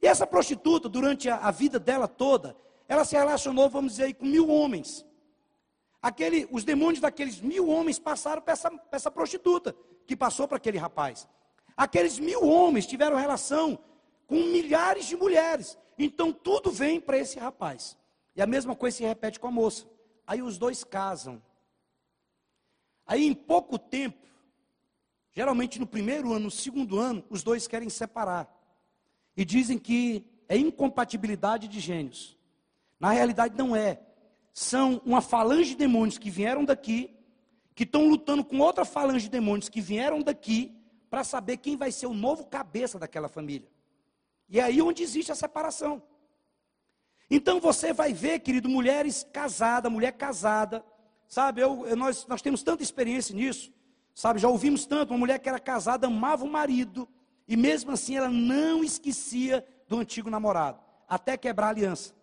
[0.01, 2.55] E essa prostituta, durante a, a, vida dela toda,
[2.87, 5.05] ela se relacionou, vamos dizer, com mil homens.
[6.01, 9.75] Aquele, os demônios daqueles mil homens passaram para essa, essa prostituta,
[10.05, 11.27] que passou para aquele rapaz.
[11.75, 13.77] Aqueles mil homens tiveram relação
[14.25, 15.77] com milhares de mulheres.
[15.97, 17.97] Então tudo vem para esse rapaz.
[18.35, 19.85] E a mesma coisa se repete com a moça.
[20.25, 21.41] Aí os dois casam.
[23.07, 24.27] Aí, em pouco tempo,
[25.33, 28.53] geralmente no primeiro ano, no segundo ano, os dois querem separar.
[29.35, 32.37] E dizem que é incompatibilidade de gênios.
[32.99, 34.01] Na realidade, não é.
[34.53, 37.15] São uma falange de demônios que vieram daqui,
[37.73, 40.75] que estão lutando com outra falange de demônios que vieram daqui,
[41.09, 43.69] para saber quem vai ser o novo cabeça daquela família.
[44.49, 46.01] E é aí onde existe a separação.
[47.29, 50.83] Então você vai ver, querido, mulheres casadas, mulher casada,
[51.27, 51.61] sabe?
[51.61, 53.71] Eu, nós, nós temos tanta experiência nisso,
[54.13, 54.39] sabe?
[54.39, 57.07] Já ouvimos tanto, uma mulher que era casada amava o marido,
[57.47, 62.13] e mesmo assim ela não esquecia do antigo namorado, até quebrar a aliança.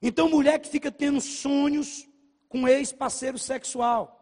[0.00, 2.08] Então, mulher que fica tendo sonhos
[2.48, 4.18] com ex-parceiro sexual.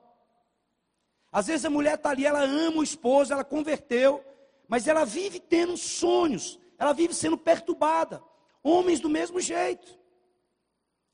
[1.33, 4.23] Às vezes a mulher está ali, ela ama o esposo, ela converteu,
[4.69, 8.23] mas ela vive tendo sonhos, ela vive sendo perturbada.
[8.63, 9.99] Homens do mesmo jeito.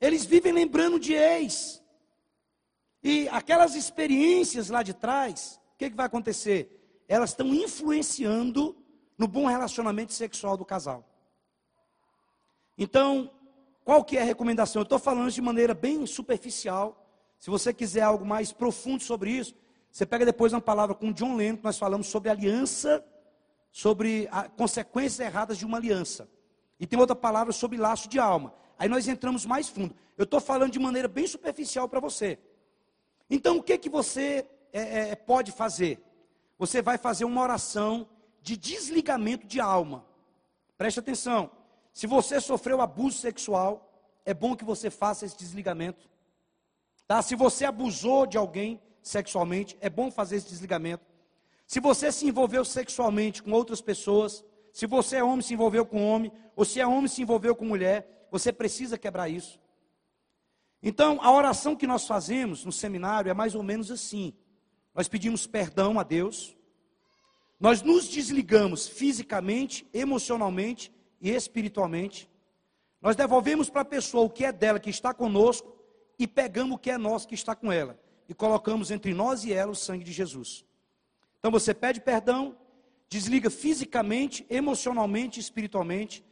[0.01, 1.81] Eles vivem lembrando de ex.
[3.09, 7.01] E aquelas experiências lá de trás, o que, que vai acontecer?
[7.07, 8.75] Elas estão influenciando
[9.17, 11.07] no bom relacionamento sexual do casal.
[12.77, 13.31] Então,
[13.85, 14.81] qual que é a recomendação?
[14.81, 17.09] Eu estou falando de maneira bem superficial.
[17.39, 19.55] Se você quiser algo mais profundo sobre isso,
[19.89, 23.01] você pega depois uma palavra com John Lennon, nós falamos sobre aliança,
[23.71, 24.27] sobre
[24.57, 26.29] consequências erradas de uma aliança.
[26.77, 28.53] E tem outra palavra sobre laço de alma.
[28.77, 29.95] Aí nós entramos mais fundo.
[30.17, 32.37] Eu estou falando de maneira bem superficial para você.
[33.29, 36.01] Então, o que, que você é, é, pode fazer?
[36.57, 38.07] Você vai fazer uma oração
[38.41, 40.05] de desligamento de alma.
[40.77, 41.51] Preste atenção.
[41.93, 43.91] Se você sofreu abuso sexual,
[44.25, 46.09] é bom que você faça esse desligamento.
[47.07, 47.21] Tá?
[47.21, 51.05] Se você abusou de alguém sexualmente, é bom fazer esse desligamento.
[51.65, 56.05] Se você se envolveu sexualmente com outras pessoas, se você é homem se envolveu com
[56.07, 59.59] homem, ou se é homem se envolveu com mulher, você precisa quebrar isso.
[60.89, 64.33] Então, a oração que nós fazemos no seminário é mais ou menos assim.
[64.95, 66.55] Nós pedimos perdão a Deus,
[67.59, 72.29] nós nos desligamos fisicamente, emocionalmente e espiritualmente.
[73.01, 75.77] Nós devolvemos para a pessoa o que é dela, que está conosco,
[76.17, 79.51] e pegamos o que é nosso, que está com ela, e colocamos entre nós e
[79.51, 80.63] ela o sangue de Jesus.
[81.37, 82.57] Então você pede perdão,
[83.09, 86.23] desliga fisicamente, emocionalmente, espiritualmente,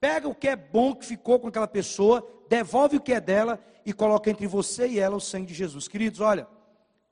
[0.00, 3.62] pega o que é bom que ficou com aquela pessoa, devolve o que é dela
[3.84, 5.88] e coloca entre você e ela o sangue de Jesus.
[5.88, 6.46] Queridos, olha,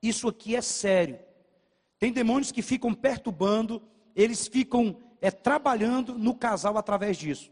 [0.03, 1.19] isso aqui é sério.
[1.99, 3.83] Tem demônios que ficam perturbando,
[4.15, 7.51] eles ficam é trabalhando no casal através disso.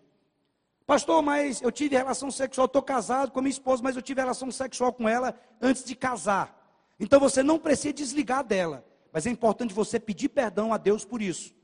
[0.87, 4.20] Pastor, mas eu tive relação sexual, estou casado com a minha esposa, mas eu tive
[4.20, 6.61] relação sexual com ela antes de casar.
[7.01, 11.22] Então você não precisa desligar dela, mas é importante você pedir perdão a Deus por
[11.22, 11.55] isso.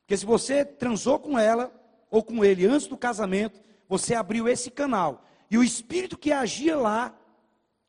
[0.00, 1.72] Porque se você transou com ela
[2.10, 5.24] ou com ele antes do casamento, você abriu esse canal.
[5.50, 7.16] E o espírito que agia lá,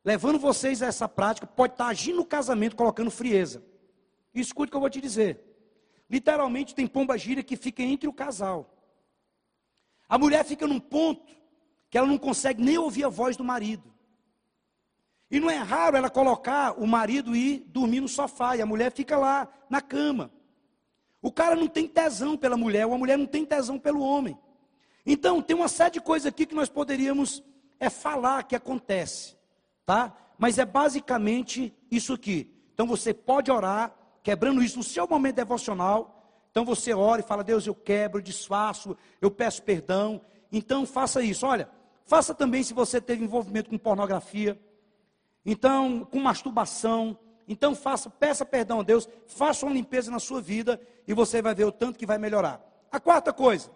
[0.04, 3.64] levando vocês a essa prática, pode estar agindo no casamento, colocando frieza.
[4.34, 5.40] escute o que eu vou te dizer.
[6.10, 8.74] Literalmente tem pomba gira que fica entre o casal.
[10.08, 11.36] A mulher fica num ponto
[11.90, 13.94] que ela não consegue nem ouvir a voz do marido.
[15.30, 18.92] E não é raro ela colocar o marido ir dormir no sofá e a mulher
[18.92, 20.32] fica lá na cama.
[21.22, 24.38] O cara não tem tesão pela mulher, ou a mulher não tem tesão pelo homem.
[25.06, 27.44] Então, tem uma série de coisas aqui que nós poderíamos
[27.80, 29.36] é falar que acontece,
[29.86, 30.16] tá?
[30.38, 32.54] Mas é basicamente isso aqui.
[32.74, 36.48] Então você pode orar, quebrando isso no seu momento devocional.
[36.52, 40.22] Então você ora e fala: Deus, eu quebro, eu desfaço, eu peço perdão.
[40.52, 41.46] Então faça isso.
[41.46, 41.70] Olha,
[42.06, 44.60] faça também se você teve envolvimento com pornografia,
[45.46, 47.18] então com masturbação.
[47.48, 51.56] Então faça, peça perdão a Deus, faça uma limpeza na sua vida e você vai
[51.56, 52.62] ver o tanto que vai melhorar.
[52.92, 53.70] A quarta coisa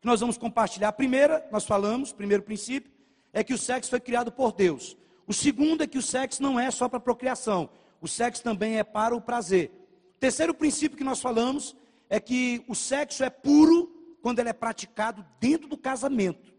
[0.00, 2.92] que nós vamos compartilhar, a primeira, nós falamos, primeiro princípio,
[3.32, 4.96] é que o sexo foi criado por Deus.
[5.26, 7.70] O segundo é que o sexo não é só para procriação.
[8.00, 9.70] O sexo também é para o prazer.
[10.16, 11.74] O terceiro princípio que nós falamos
[12.08, 16.52] é que o sexo é puro quando ele é praticado dentro do casamento.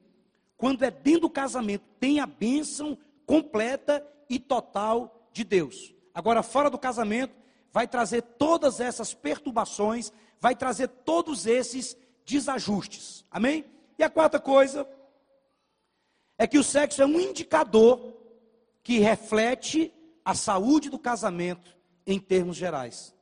[0.58, 5.95] Quando é dentro do casamento, tem a bênção completa e total de Deus.
[6.16, 7.36] Agora, fora do casamento,
[7.74, 13.26] vai trazer todas essas perturbações, vai trazer todos esses desajustes.
[13.30, 13.66] Amém?
[14.00, 14.88] E a quarta coisa
[16.38, 18.14] é que o sexo é um indicador
[18.82, 19.94] que reflete
[20.24, 23.14] a saúde do casamento em termos gerais.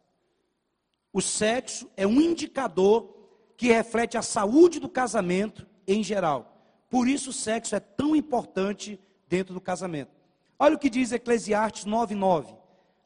[1.11, 3.11] O sexo é um indicador
[3.57, 6.85] que reflete a saúde do casamento em geral.
[6.89, 10.11] Por isso o sexo é tão importante dentro do casamento.
[10.59, 12.62] Olha o que diz Eclesiastes 9:9.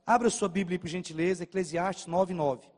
[0.08, 2.72] Abra sua Bíblia por gentileza, Eclesiastes 9:9.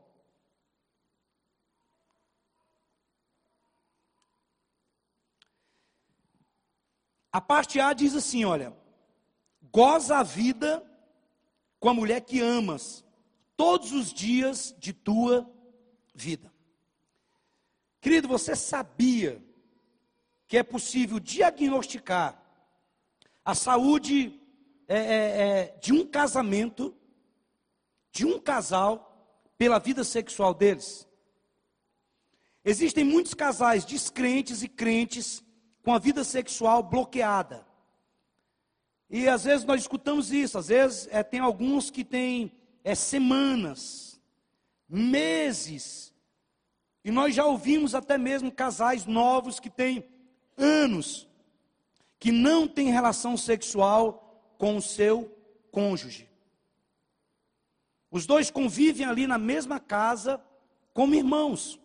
[7.30, 8.76] A parte A diz assim, olha:
[9.70, 10.84] Goza a vida
[11.78, 13.04] com a mulher que amas
[13.56, 15.48] todos os dias de tua
[16.12, 16.52] vida.
[18.00, 19.40] Querido, você sabia
[20.48, 22.42] que é possível diagnosticar
[23.44, 24.40] a saúde
[24.88, 26.92] é, é, é, de um casamento,
[28.12, 29.06] de um casal,
[29.58, 31.06] pela vida sexual deles.
[32.64, 35.44] Existem muitos casais descrentes e crentes
[35.82, 37.66] com a vida sexual bloqueada.
[39.10, 42.52] E às vezes nós escutamos isso, às vezes é, tem alguns que têm
[42.84, 44.20] é, semanas,
[44.88, 46.14] meses,
[47.04, 50.08] e nós já ouvimos até mesmo casais novos que têm
[50.56, 51.26] anos,
[52.18, 55.36] que não têm relação sexual com o seu
[55.72, 56.29] cônjuge.
[58.10, 60.42] Os dois convivem ali na mesma casa
[60.92, 61.80] como irmãos.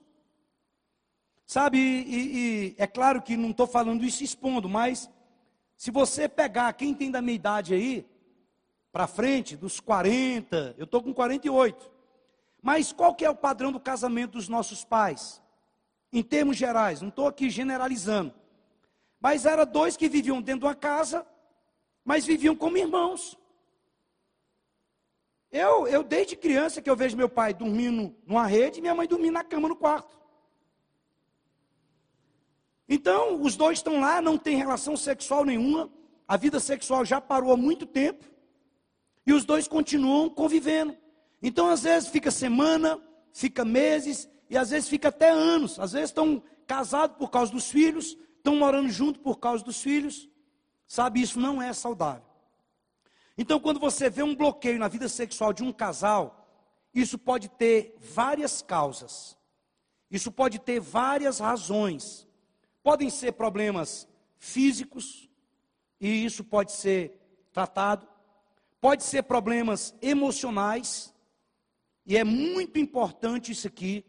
[1.46, 5.10] Sabe, e, e é claro que não estou falando isso expondo, mas
[5.78, 8.06] se você pegar quem tem da minha idade aí,
[8.92, 11.92] para frente, dos 40, eu estou com 48.
[12.62, 15.42] Mas qual que é o padrão do casamento dos nossos pais?
[16.12, 18.34] Em termos gerais, não estou aqui generalizando.
[19.20, 21.28] Mas era dois que viviam dentro de uma casa,
[22.04, 23.38] mas viviam como irmãos.
[25.58, 29.08] Eu, eu desde criança que eu vejo meu pai dormindo numa rede e minha mãe
[29.08, 30.20] dormindo na cama no quarto.
[32.90, 35.90] Então, os dois estão lá, não tem relação sexual nenhuma,
[36.28, 38.26] a vida sexual já parou há muito tempo,
[39.26, 40.94] e os dois continuam convivendo.
[41.42, 43.00] Então, às vezes, fica semana,
[43.32, 45.80] fica meses, e às vezes fica até anos.
[45.80, 50.30] Às vezes estão casados por causa dos filhos, estão morando junto por causa dos filhos.
[50.86, 52.35] Sabe, isso não é saudável.
[53.38, 56.48] Então, quando você vê um bloqueio na vida sexual de um casal,
[56.94, 59.38] isso pode ter várias causas.
[60.10, 62.28] Isso pode ter várias razões.
[62.82, 64.08] Podem ser problemas
[64.38, 65.30] físicos,
[66.00, 67.20] e isso pode ser
[67.52, 68.08] tratado.
[68.80, 71.14] Pode ser problemas emocionais,
[72.06, 74.06] e é muito importante isso aqui.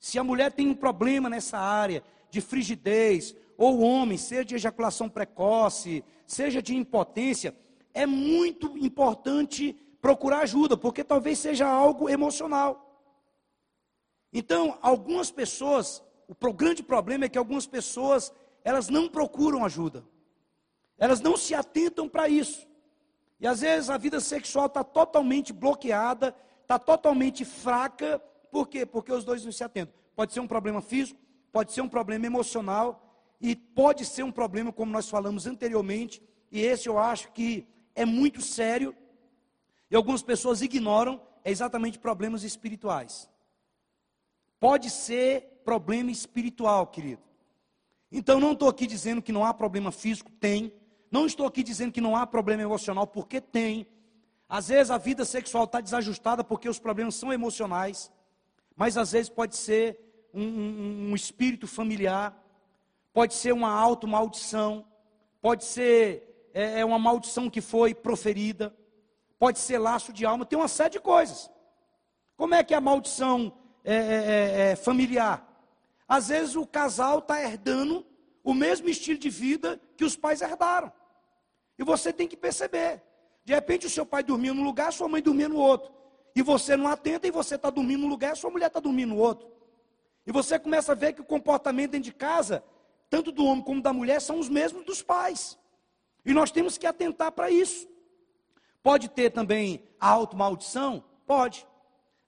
[0.00, 4.54] Se a mulher tem um problema nessa área de frigidez, ou o homem, seja de
[4.54, 7.54] ejaculação precoce, seja de impotência,
[7.94, 12.84] é muito importante procurar ajuda, porque talvez seja algo emocional.
[14.32, 18.32] Então, algumas pessoas o grande problema é que algumas pessoas,
[18.62, 20.04] elas não procuram ajuda.
[20.98, 22.68] Elas não se atentam para isso.
[23.40, 28.18] E às vezes a vida sexual está totalmente bloqueada, está totalmente fraca.
[28.50, 28.84] Por quê?
[28.84, 29.94] Porque os dois não se atentam.
[30.14, 31.18] Pode ser um problema físico,
[31.50, 33.04] pode ser um problema emocional,
[33.40, 36.20] e pode ser um problema, como nós falamos anteriormente,
[36.50, 37.68] e esse eu acho que
[37.98, 38.94] é muito sério,
[39.90, 43.28] e algumas pessoas ignoram, é exatamente problemas espirituais.
[44.60, 47.22] Pode ser problema espiritual, querido.
[48.12, 50.72] Então não estou aqui dizendo que não há problema físico, tem.
[51.10, 53.84] Não estou aqui dizendo que não há problema emocional, porque tem.
[54.48, 58.12] Às vezes a vida sexual está desajustada porque os problemas são emocionais,
[58.76, 59.98] mas às vezes pode ser
[60.32, 62.32] um, um, um espírito familiar,
[63.12, 64.86] pode ser uma auto-maldição,
[65.40, 66.27] pode ser
[66.58, 68.74] é, é, uma maldição que foi proferida,
[69.38, 71.48] pode ser laço de alma, tem uma série de coisas.
[72.36, 75.46] Como é que é a maldição é, é, é, é familiar?
[76.08, 78.04] Às vezes o casal está herdando
[78.42, 80.92] o mesmo estilo de vida que os pais herdaram.
[81.78, 83.04] E você tem que perceber.
[83.44, 85.92] De repente o seu pai dormia num lugar, sua mãe dormia no outro.
[86.34, 89.20] E você não atenta e você está dormindo num lugar, sua mulher está dormindo no
[89.20, 89.48] outro.
[90.26, 92.64] E você começa a ver que o comportamento dentro de casa,
[93.08, 95.56] tanto do homem como da mulher, são os mesmos dos pais.
[96.28, 97.88] E nós temos que atentar para isso.
[98.82, 101.02] Pode ter também a automaldição?
[101.26, 101.66] Pode.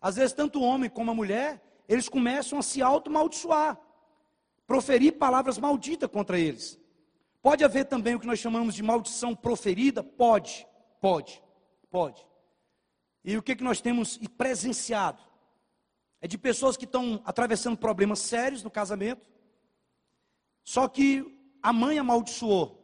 [0.00, 3.78] Às vezes, tanto o homem como a mulher eles começam a se auto-maldiçoar,
[4.66, 6.80] proferir palavras malditas contra eles.
[7.42, 10.02] Pode haver também o que nós chamamos de maldição proferida?
[10.02, 10.66] Pode,
[10.98, 11.42] pode,
[11.90, 12.26] pode.
[13.22, 15.22] E o que, que nós temos presenciado?
[16.22, 19.28] É de pessoas que estão atravessando problemas sérios no casamento,
[20.64, 22.79] só que a mãe amaldiçoou.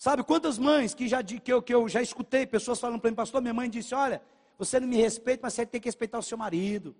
[0.00, 3.14] Sabe quantas mães que, já, que, eu, que eu já escutei pessoas falando para mim,
[3.14, 4.22] pastor, minha mãe disse: Olha,
[4.56, 6.96] você não me respeita, mas você tem que respeitar o seu marido.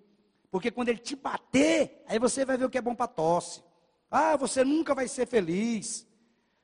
[0.51, 3.63] Porque quando ele te bater, aí você vai ver o que é bom para tosse.
[4.11, 6.07] Ah, você nunca vai ser feliz.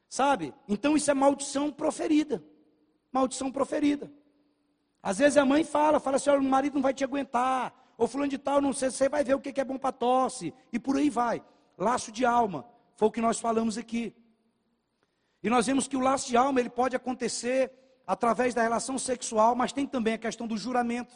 [0.07, 0.53] Sabe?
[0.67, 2.43] Então isso é maldição proferida.
[3.11, 4.11] Maldição proferida.
[5.01, 7.73] Às vezes a mãe fala, fala assim, olha, o marido não vai te aguentar.
[7.97, 10.53] Ou fulano de tal, não sei, você vai ver o que é bom para tosse.
[10.71, 11.43] E por aí vai.
[11.75, 12.63] Laço de alma.
[12.95, 14.13] Foi o que nós falamos aqui.
[15.43, 17.71] E nós vemos que o laço de alma, ele pode acontecer
[18.05, 21.13] através da relação sexual, mas tem também a questão do juramento.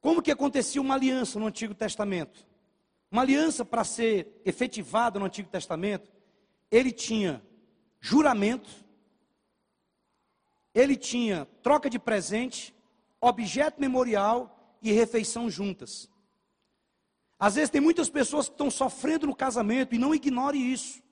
[0.00, 2.46] Como que acontecia uma aliança no Antigo Testamento?
[3.10, 6.10] Uma aliança para ser efetivada no Antigo Testamento,
[6.70, 7.42] ele tinha
[8.00, 8.68] juramento,
[10.74, 12.74] ele tinha troca de presente,
[13.20, 16.10] objeto memorial e refeição juntas.
[17.38, 21.02] Às vezes tem muitas pessoas que estão sofrendo no casamento e não ignore isso.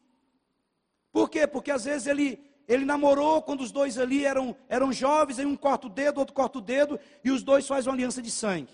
[1.15, 1.47] Por quê?
[1.47, 5.55] Porque às vezes ele ele namorou quando os dois ali eram, eram jovens, aí um
[5.55, 8.73] corta o dedo, outro corta o dedo, e os dois fazem uma aliança de sangue.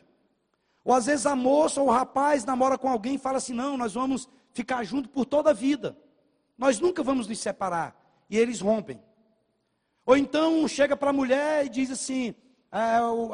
[0.84, 3.76] Ou às vezes a moça ou o rapaz namora com alguém e fala assim: não,
[3.76, 5.98] nós vamos ficar juntos por toda a vida.
[6.56, 7.94] Nós nunca vamos nos separar.
[8.30, 9.02] E eles rompem.
[10.06, 12.34] Ou então chega para a mulher e diz assim:
[12.72, 12.78] é,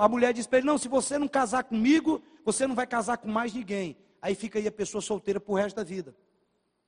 [0.00, 3.18] a mulher diz para ele: não, se você não casar comigo, você não vai casar
[3.18, 3.96] com mais ninguém.
[4.20, 6.16] Aí fica aí a pessoa solteira para o resto da vida.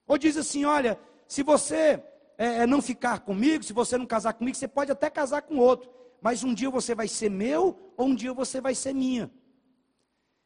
[0.07, 0.99] Ou diz assim: olha,
[1.29, 2.03] se você
[2.39, 5.59] é, é, não ficar comigo, se você não casar comigo, você pode até casar com
[5.59, 5.91] outro.
[6.23, 9.29] Mas um dia você vai ser meu, ou um dia você vai ser minha.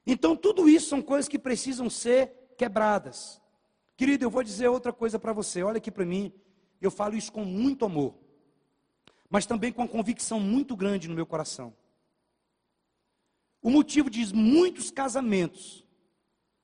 [0.06, 3.40] Então, tudo isso são coisas que precisam ser quebradas.
[3.94, 5.62] Querido, eu vou dizer outra coisa para você.
[5.62, 6.32] Olha aqui para mim.
[6.80, 8.14] Eu falo isso com muito amor,
[9.30, 11.72] mas também com uma convicção muito grande no meu coração.
[13.62, 15.84] O motivo de muitos casamentos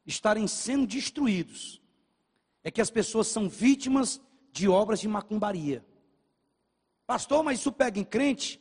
[0.04, 1.80] estarem sendo destruídos
[2.64, 4.20] é que as pessoas são vítimas
[4.58, 5.84] de obras de macumbaria.
[7.06, 8.60] Pastor, mas isso pega em crente?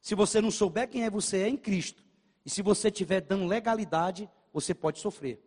[0.00, 2.04] Se você não souber quem é você é em Cristo,
[2.44, 5.42] e se você estiver dando legalidade, você pode sofrer.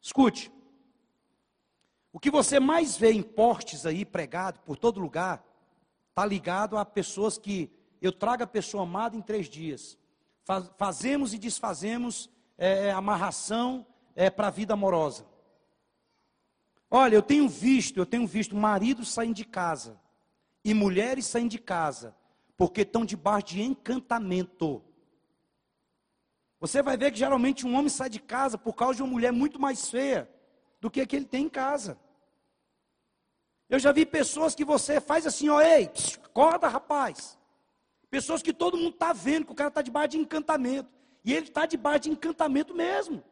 [0.00, 0.52] Escute.
[2.12, 5.44] O que você mais vê em portes aí pregado por todo lugar,
[6.10, 9.98] está ligado a pessoas que eu trago a pessoa amada em três dias.
[10.44, 15.31] Faz, fazemos e desfazemos é, é amarração é, para a vida amorosa.
[16.94, 19.98] Olha, eu tenho visto, eu tenho visto maridos saindo de casa
[20.62, 22.14] e mulheres saindo de casa
[22.54, 24.84] porque estão debaixo de encantamento.
[26.60, 29.32] Você vai ver que geralmente um homem sai de casa por causa de uma mulher
[29.32, 30.30] muito mais feia
[30.82, 31.98] do que a que ele tem em casa.
[33.70, 35.90] Eu já vi pessoas que você faz assim, ó, ei,
[36.22, 37.38] acorda rapaz.
[38.10, 40.90] Pessoas que todo mundo está vendo que o cara está debaixo de encantamento.
[41.24, 43.24] E ele está debaixo de encantamento mesmo.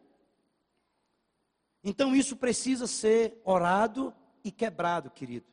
[1.82, 4.14] Então isso precisa ser orado
[4.44, 5.46] e quebrado, querido.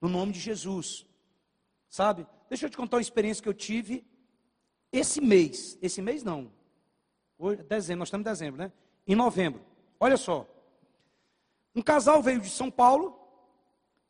[0.00, 1.06] No nome de Jesus.
[1.88, 2.26] Sabe?
[2.48, 4.06] Deixa eu te contar uma experiência que eu tive
[4.92, 5.78] esse mês.
[5.82, 6.52] Esse mês não.
[7.38, 8.72] Hoje, dezembro, nós estamos em dezembro, né?
[9.06, 9.60] Em novembro.
[10.00, 10.48] Olha só.
[11.74, 13.18] Um casal veio de São Paulo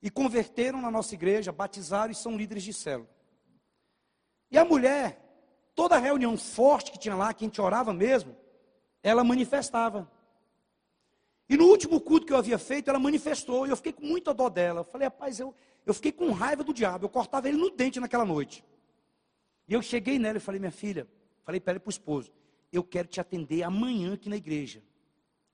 [0.00, 3.08] e converteram na nossa igreja, batizaram e são líderes de célula.
[4.50, 5.20] E a mulher,
[5.74, 8.36] toda reunião forte que tinha lá, que a gente orava mesmo,
[9.02, 10.10] ela manifestava.
[11.49, 14.34] E no último culto que eu havia feito, ela manifestou, e eu fiquei com muita
[14.34, 14.80] dó dela.
[14.80, 18.01] Eu falei, rapaz, eu, eu fiquei com raiva do diabo, eu cortava ele no dente
[18.01, 18.64] naquela noite.
[19.68, 21.07] E eu cheguei nela e falei, minha filha,
[21.44, 22.32] falei para ela e para o esposo,
[22.72, 24.82] eu quero te atender amanhã aqui na igreja.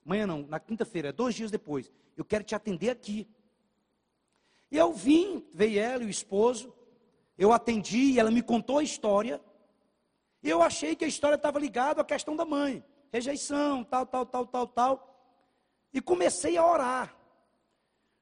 [0.04, 1.92] Amanhã não, na quinta-feira, dois dias depois.
[2.16, 3.28] Eu quero te atender aqui.
[4.70, 6.74] E eu vim, veio ela e o esposo,
[7.36, 9.40] eu atendi e ela me contou a história.
[10.42, 12.82] E eu achei que a história estava ligada à questão da mãe,
[13.12, 15.11] rejeição, tal, tal, tal, tal, tal.
[15.92, 17.14] E comecei a orar.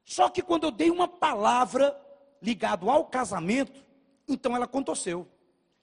[0.03, 1.99] Só que quando eu dei uma palavra
[2.41, 3.85] ligado ao casamento,
[4.27, 5.27] então ela contorceu.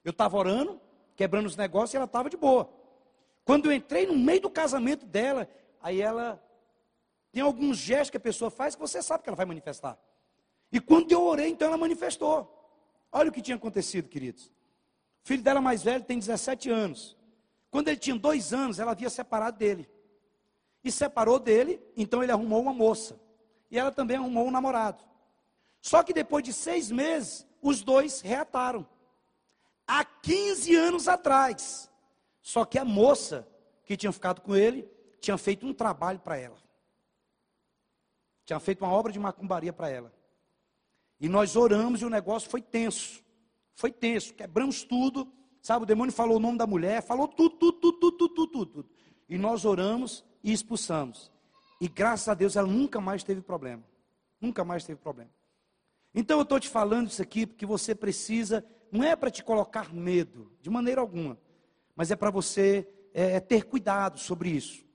[0.03, 0.79] Eu estava orando,
[1.15, 2.69] quebrando os negócios e ela estava de boa.
[3.43, 5.49] Quando eu entrei no meio do casamento dela,
[5.81, 6.41] aí ela
[7.31, 9.97] tem alguns gestos que a pessoa faz que você sabe que ela vai manifestar.
[10.71, 12.55] E quando eu orei, então ela manifestou.
[13.11, 14.47] Olha o que tinha acontecido, queridos.
[15.23, 17.17] O filho dela mais velho tem 17 anos.
[17.71, 19.89] Quando ele tinha dois anos, ela havia separado dele.
[20.83, 23.19] E separou dele, então ele arrumou uma moça.
[23.69, 25.03] E ela também arrumou um namorado.
[25.81, 28.87] Só que depois de seis meses, os dois reataram.
[29.87, 31.89] Há 15 anos atrás.
[32.41, 33.47] Só que a moça
[33.83, 36.57] que tinha ficado com ele tinha feito um trabalho para ela.
[38.45, 40.13] Tinha feito uma obra de macumbaria para ela.
[41.19, 43.23] E nós oramos e o negócio foi tenso.
[43.73, 45.31] Foi tenso, quebramos tudo.
[45.61, 48.65] Sabe, o demônio falou o nome da mulher, falou tudo, tudo, tudo, tudo, tudo, tudo.
[48.65, 48.89] tudo.
[49.27, 51.31] E nós oramos e expulsamos.
[51.81, 53.83] E graças a Deus ela nunca mais teve problema.
[54.39, 55.31] Nunca mais teve problema.
[56.13, 59.93] Então eu estou te falando isso aqui porque você precisa, não é para te colocar
[59.93, 61.37] medo, de maneira alguma
[61.99, 64.85] mas é para você é, é, ter cuidado sobre isso,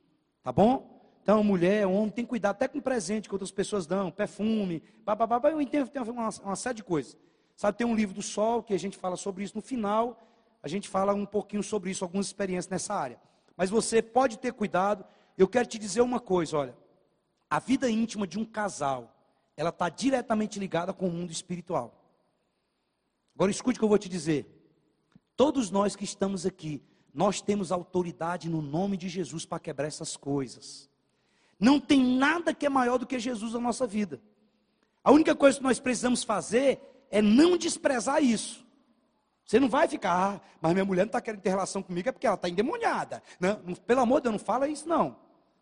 [0.42, 0.90] tá bom?
[1.22, 5.60] Então, mulher, homem, tem cuidado até com presente que outras pessoas dão, perfume, babá, eu
[5.60, 7.14] entendo, tem uma, uma série de coisas.
[7.54, 9.54] Sabe, tem um livro do Sol que a gente fala sobre isso.
[9.54, 10.18] No final,
[10.62, 13.20] a gente fala um pouquinho sobre isso, algumas experiências nessa área.
[13.54, 15.04] Mas você pode ter cuidado.
[15.36, 16.76] Eu quero te dizer uma coisa, olha.
[17.50, 19.14] A vida íntima de um casal,
[19.56, 22.00] ela está diretamente ligada com o mundo espiritual.
[23.34, 24.46] Agora escute o que eu vou te dizer.
[25.36, 26.82] Todos nós que estamos aqui,
[27.12, 30.88] nós temos autoridade no nome de Jesus para quebrar essas coisas.
[31.58, 34.20] Não tem nada que é maior do que Jesus na nossa vida.
[35.02, 38.63] A única coisa que nós precisamos fazer é não desprezar isso.
[39.44, 42.12] Você não vai ficar, ah, mas minha mulher não está querendo ter relação comigo, é
[42.12, 43.22] porque ela está endemoniada.
[43.38, 45.16] Não, pelo amor de Deus, não fala isso não.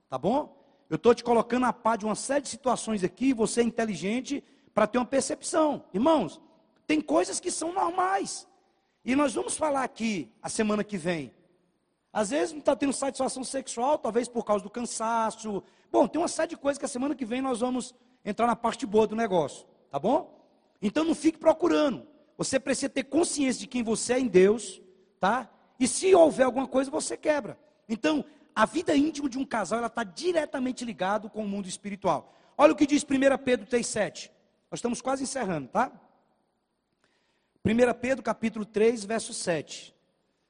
[0.09, 0.57] Tá bom?
[0.89, 4.45] Eu estou te colocando a par de uma série de situações aqui, você é inteligente
[4.73, 5.85] para ter uma percepção.
[5.93, 6.41] Irmãos,
[6.87, 8.47] Tem coisas que são normais.
[9.05, 11.33] E nós vamos falar aqui a semana que vem.
[12.13, 15.63] Às vezes não está tendo satisfação sexual, talvez por causa do cansaço.
[15.91, 18.55] Bom, tem uma série de coisas que a semana que vem nós vamos entrar na
[18.55, 20.39] parte boa do negócio, tá bom?
[20.81, 22.07] Então não fique procurando.
[22.37, 24.81] Você precisa ter consciência de quem você é em Deus,
[25.21, 25.51] tá?
[25.79, 27.59] E se houver alguma coisa, você quebra.
[27.89, 28.25] Então,
[28.55, 32.35] a vida íntima de um casal, ela está diretamente ligado com o mundo espiritual.
[32.57, 33.07] Olha o que diz 1
[33.45, 34.31] Pedro 3,7.
[34.71, 35.93] Nós estamos quase encerrando, tá?
[37.65, 39.95] 1 Pedro capítulo 3, verso 7.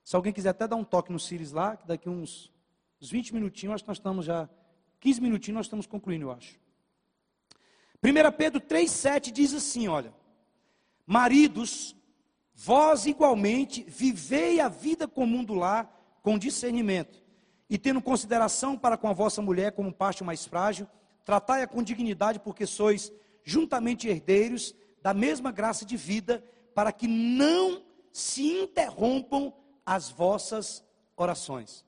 [0.05, 2.53] Se alguém quiser até dar um toque no Sirius lá, que daqui uns,
[3.01, 4.49] uns 20 minutinhos, acho que nós estamos já,
[5.01, 6.59] 15 minutinhos nós estamos concluindo, eu acho.
[8.03, 10.13] 1 Pedro 3,7 diz assim: olha,
[11.07, 11.97] maridos,
[12.55, 17.23] vós igualmente vivei a vida comum do lar com discernimento,
[17.69, 20.87] e tendo consideração para com a vossa mulher como parte mais frágil,
[21.25, 26.45] tratai-a com dignidade, porque sois juntamente herdeiros da mesma graça de vida,
[26.75, 27.83] para que não
[28.13, 29.53] se interrompam
[29.85, 30.85] as vossas
[31.17, 31.85] orações.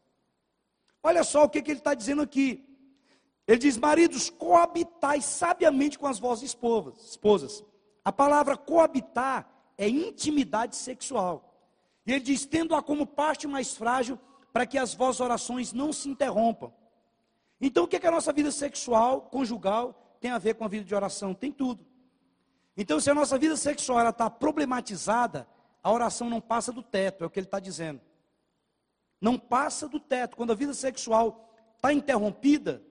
[1.02, 2.66] Olha só o que, que ele está dizendo aqui.
[3.46, 7.64] Ele diz: Maridos, coabitai sabiamente com as vossas esposas.
[8.04, 9.48] A palavra coabitar
[9.78, 11.54] é intimidade sexual.
[12.06, 14.18] E ele diz: tendo-a como parte mais frágil,
[14.52, 16.72] para que as vossas orações não se interrompam.
[17.60, 20.84] Então, o que, que a nossa vida sexual, conjugal, tem a ver com a vida
[20.84, 21.32] de oração?
[21.32, 21.84] Tem tudo.
[22.76, 25.48] Então, se a nossa vida sexual está problematizada,
[25.82, 28.00] a oração não passa do teto, é o que ele está dizendo.
[29.20, 30.36] Não passa do teto.
[30.36, 32.82] Quando a vida sexual está interrompida,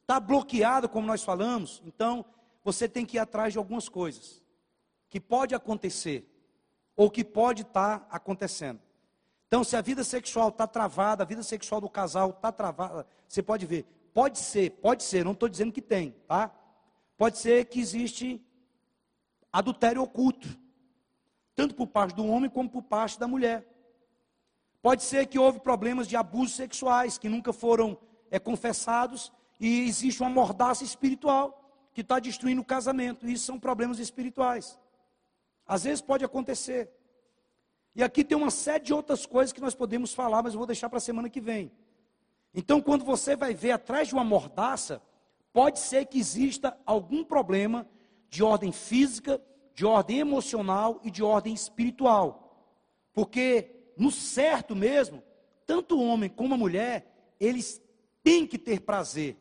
[0.00, 2.24] está bloqueado, como nós falamos, então
[2.64, 4.42] você tem que ir atrás de algumas coisas
[5.16, 6.30] que pode acontecer
[6.94, 8.78] ou que pode estar tá acontecendo.
[9.48, 13.42] Então, se a vida sexual está travada, a vida sexual do casal está travada, você
[13.42, 16.54] pode ver, pode ser, pode ser, não estou dizendo que tem, tá?
[17.16, 18.44] Pode ser que existe
[19.50, 20.46] adultério oculto,
[21.54, 23.66] tanto por parte do homem como por parte da mulher.
[24.82, 27.96] Pode ser que houve problemas de abusos sexuais que nunca foram
[28.30, 33.26] é, confessados e existe uma mordaça espiritual que está destruindo o casamento.
[33.26, 34.78] Isso são problemas espirituais.
[35.66, 36.90] Às vezes pode acontecer.
[37.94, 40.66] E aqui tem uma série de outras coisas que nós podemos falar, mas eu vou
[40.66, 41.72] deixar para a semana que vem.
[42.54, 45.02] Então, quando você vai ver atrás de uma mordaça,
[45.52, 47.88] pode ser que exista algum problema
[48.28, 49.42] de ordem física,
[49.74, 52.70] de ordem emocional e de ordem espiritual.
[53.12, 55.22] Porque, no certo mesmo,
[55.64, 57.80] tanto o homem como a mulher, eles
[58.22, 59.36] têm que ter prazer.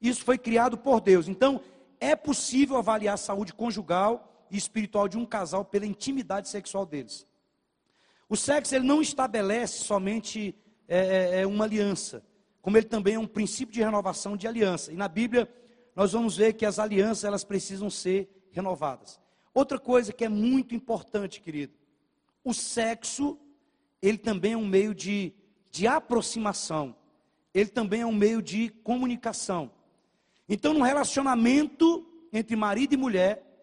[0.00, 1.28] Isso foi criado por Deus.
[1.28, 1.60] Então,
[2.00, 7.26] é possível avaliar a saúde conjugal e espiritual de um casal pela intimidade sexual deles.
[8.28, 10.54] O sexo ele não estabelece somente
[10.88, 12.24] é, é, é, uma aliança,
[12.60, 14.92] como ele também é um princípio de renovação de aliança.
[14.92, 15.48] E na Bíblia
[15.94, 19.20] nós vamos ver que as alianças elas precisam ser renovadas.
[19.52, 21.74] Outra coisa que é muito importante, querido,
[22.42, 23.38] o sexo
[24.02, 25.32] ele também é um meio de,
[25.70, 26.94] de aproximação,
[27.54, 29.70] ele também é um meio de comunicação.
[30.48, 33.53] Então, no relacionamento entre marido e mulher,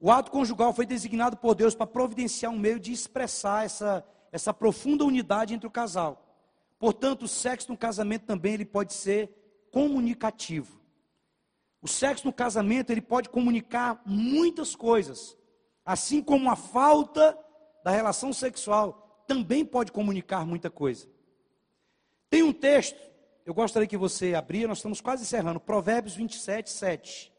[0.00, 4.52] o ato conjugal foi designado por Deus para providenciar um meio de expressar essa, essa
[4.52, 6.26] profunda unidade entre o casal.
[6.78, 9.30] Portanto, o sexo no casamento também ele pode ser
[9.70, 10.80] comunicativo.
[11.82, 15.36] O sexo no casamento ele pode comunicar muitas coisas,
[15.84, 17.38] assim como a falta
[17.84, 21.06] da relação sexual também pode comunicar muita coisa.
[22.28, 23.10] Tem um texto
[23.44, 25.58] eu gostaria que você abria, nós estamos quase encerrando.
[25.58, 27.32] Provérbios 27, 7.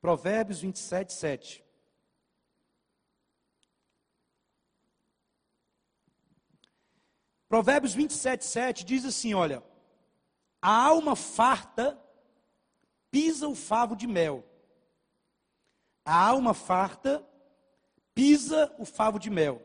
[0.00, 1.64] Provérbios 27, 7.
[7.48, 9.62] Provérbios 27, 7 diz assim: olha,
[10.60, 11.98] a alma farta
[13.10, 14.44] pisa o favo de mel.
[16.04, 17.26] A alma farta
[18.14, 19.62] pisa o favo de mel.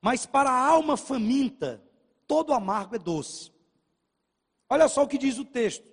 [0.00, 1.82] Mas para a alma faminta,
[2.26, 3.52] todo amargo é doce.
[4.68, 5.90] Olha só o que diz o texto: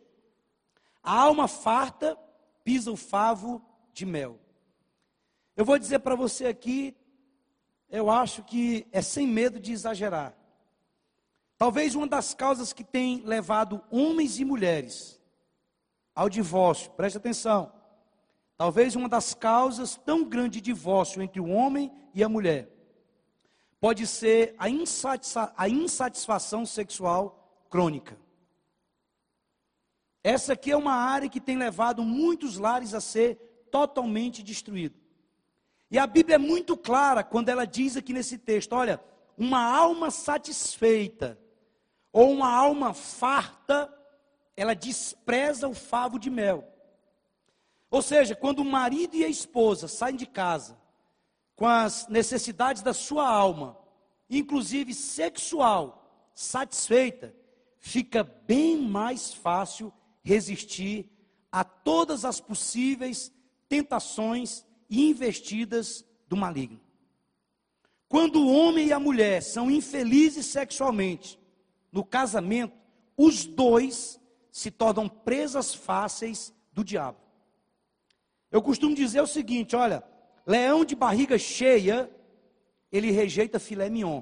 [1.01, 2.17] a alma farta
[2.63, 4.39] pisa o favo de mel.
[5.55, 6.95] Eu vou dizer para você aqui,
[7.93, 10.35] eu acho que é sem medo de exagerar.
[11.59, 15.21] Talvez uma das causas que tem levado homens e mulheres
[16.15, 17.71] ao divórcio, preste atenção.
[18.57, 22.67] Talvez uma das causas tão grande de divórcio entre o homem e a mulher
[23.79, 24.65] pode ser a,
[25.55, 28.17] a insatisfação sexual crônica.
[30.23, 35.02] Essa aqui é uma área que tem levado muitos lares a ser totalmente destruído.
[35.93, 38.99] E a Bíblia é muito clara quando ela diz aqui nesse texto: olha,
[39.37, 41.39] uma alma satisfeita
[42.11, 43.93] ou uma alma farta,
[44.57, 46.67] ela despreza o favo de mel.
[47.91, 50.81] Ou seja, quando o marido e a esposa saem de casa
[51.55, 53.77] com as necessidades da sua alma,
[54.27, 57.35] inclusive sexual, satisfeita,
[57.77, 59.93] fica bem mais fácil
[60.23, 61.07] resistir
[61.51, 63.31] a todas as possíveis
[63.69, 64.65] tentações
[65.01, 66.79] investidas do maligno.
[68.07, 71.39] Quando o homem e a mulher são infelizes sexualmente,
[71.91, 72.77] no casamento,
[73.17, 74.19] os dois
[74.51, 77.17] se tornam presas fáceis do diabo.
[78.51, 80.03] Eu costumo dizer o seguinte: olha,
[80.45, 82.09] leão de barriga cheia,
[82.91, 84.21] ele rejeita filé mignon.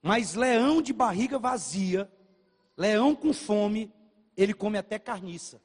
[0.00, 2.10] Mas leão de barriga vazia,
[2.76, 3.92] leão com fome,
[4.36, 5.60] ele come até carniça.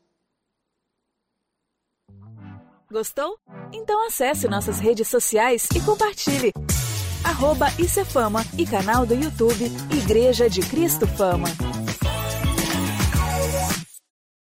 [2.93, 3.39] Gostou?
[3.73, 6.51] Então acesse nossas redes sociais e compartilhe.
[7.23, 7.65] Arroba
[8.05, 11.47] Fama e canal do YouTube Igreja de Cristo Fama.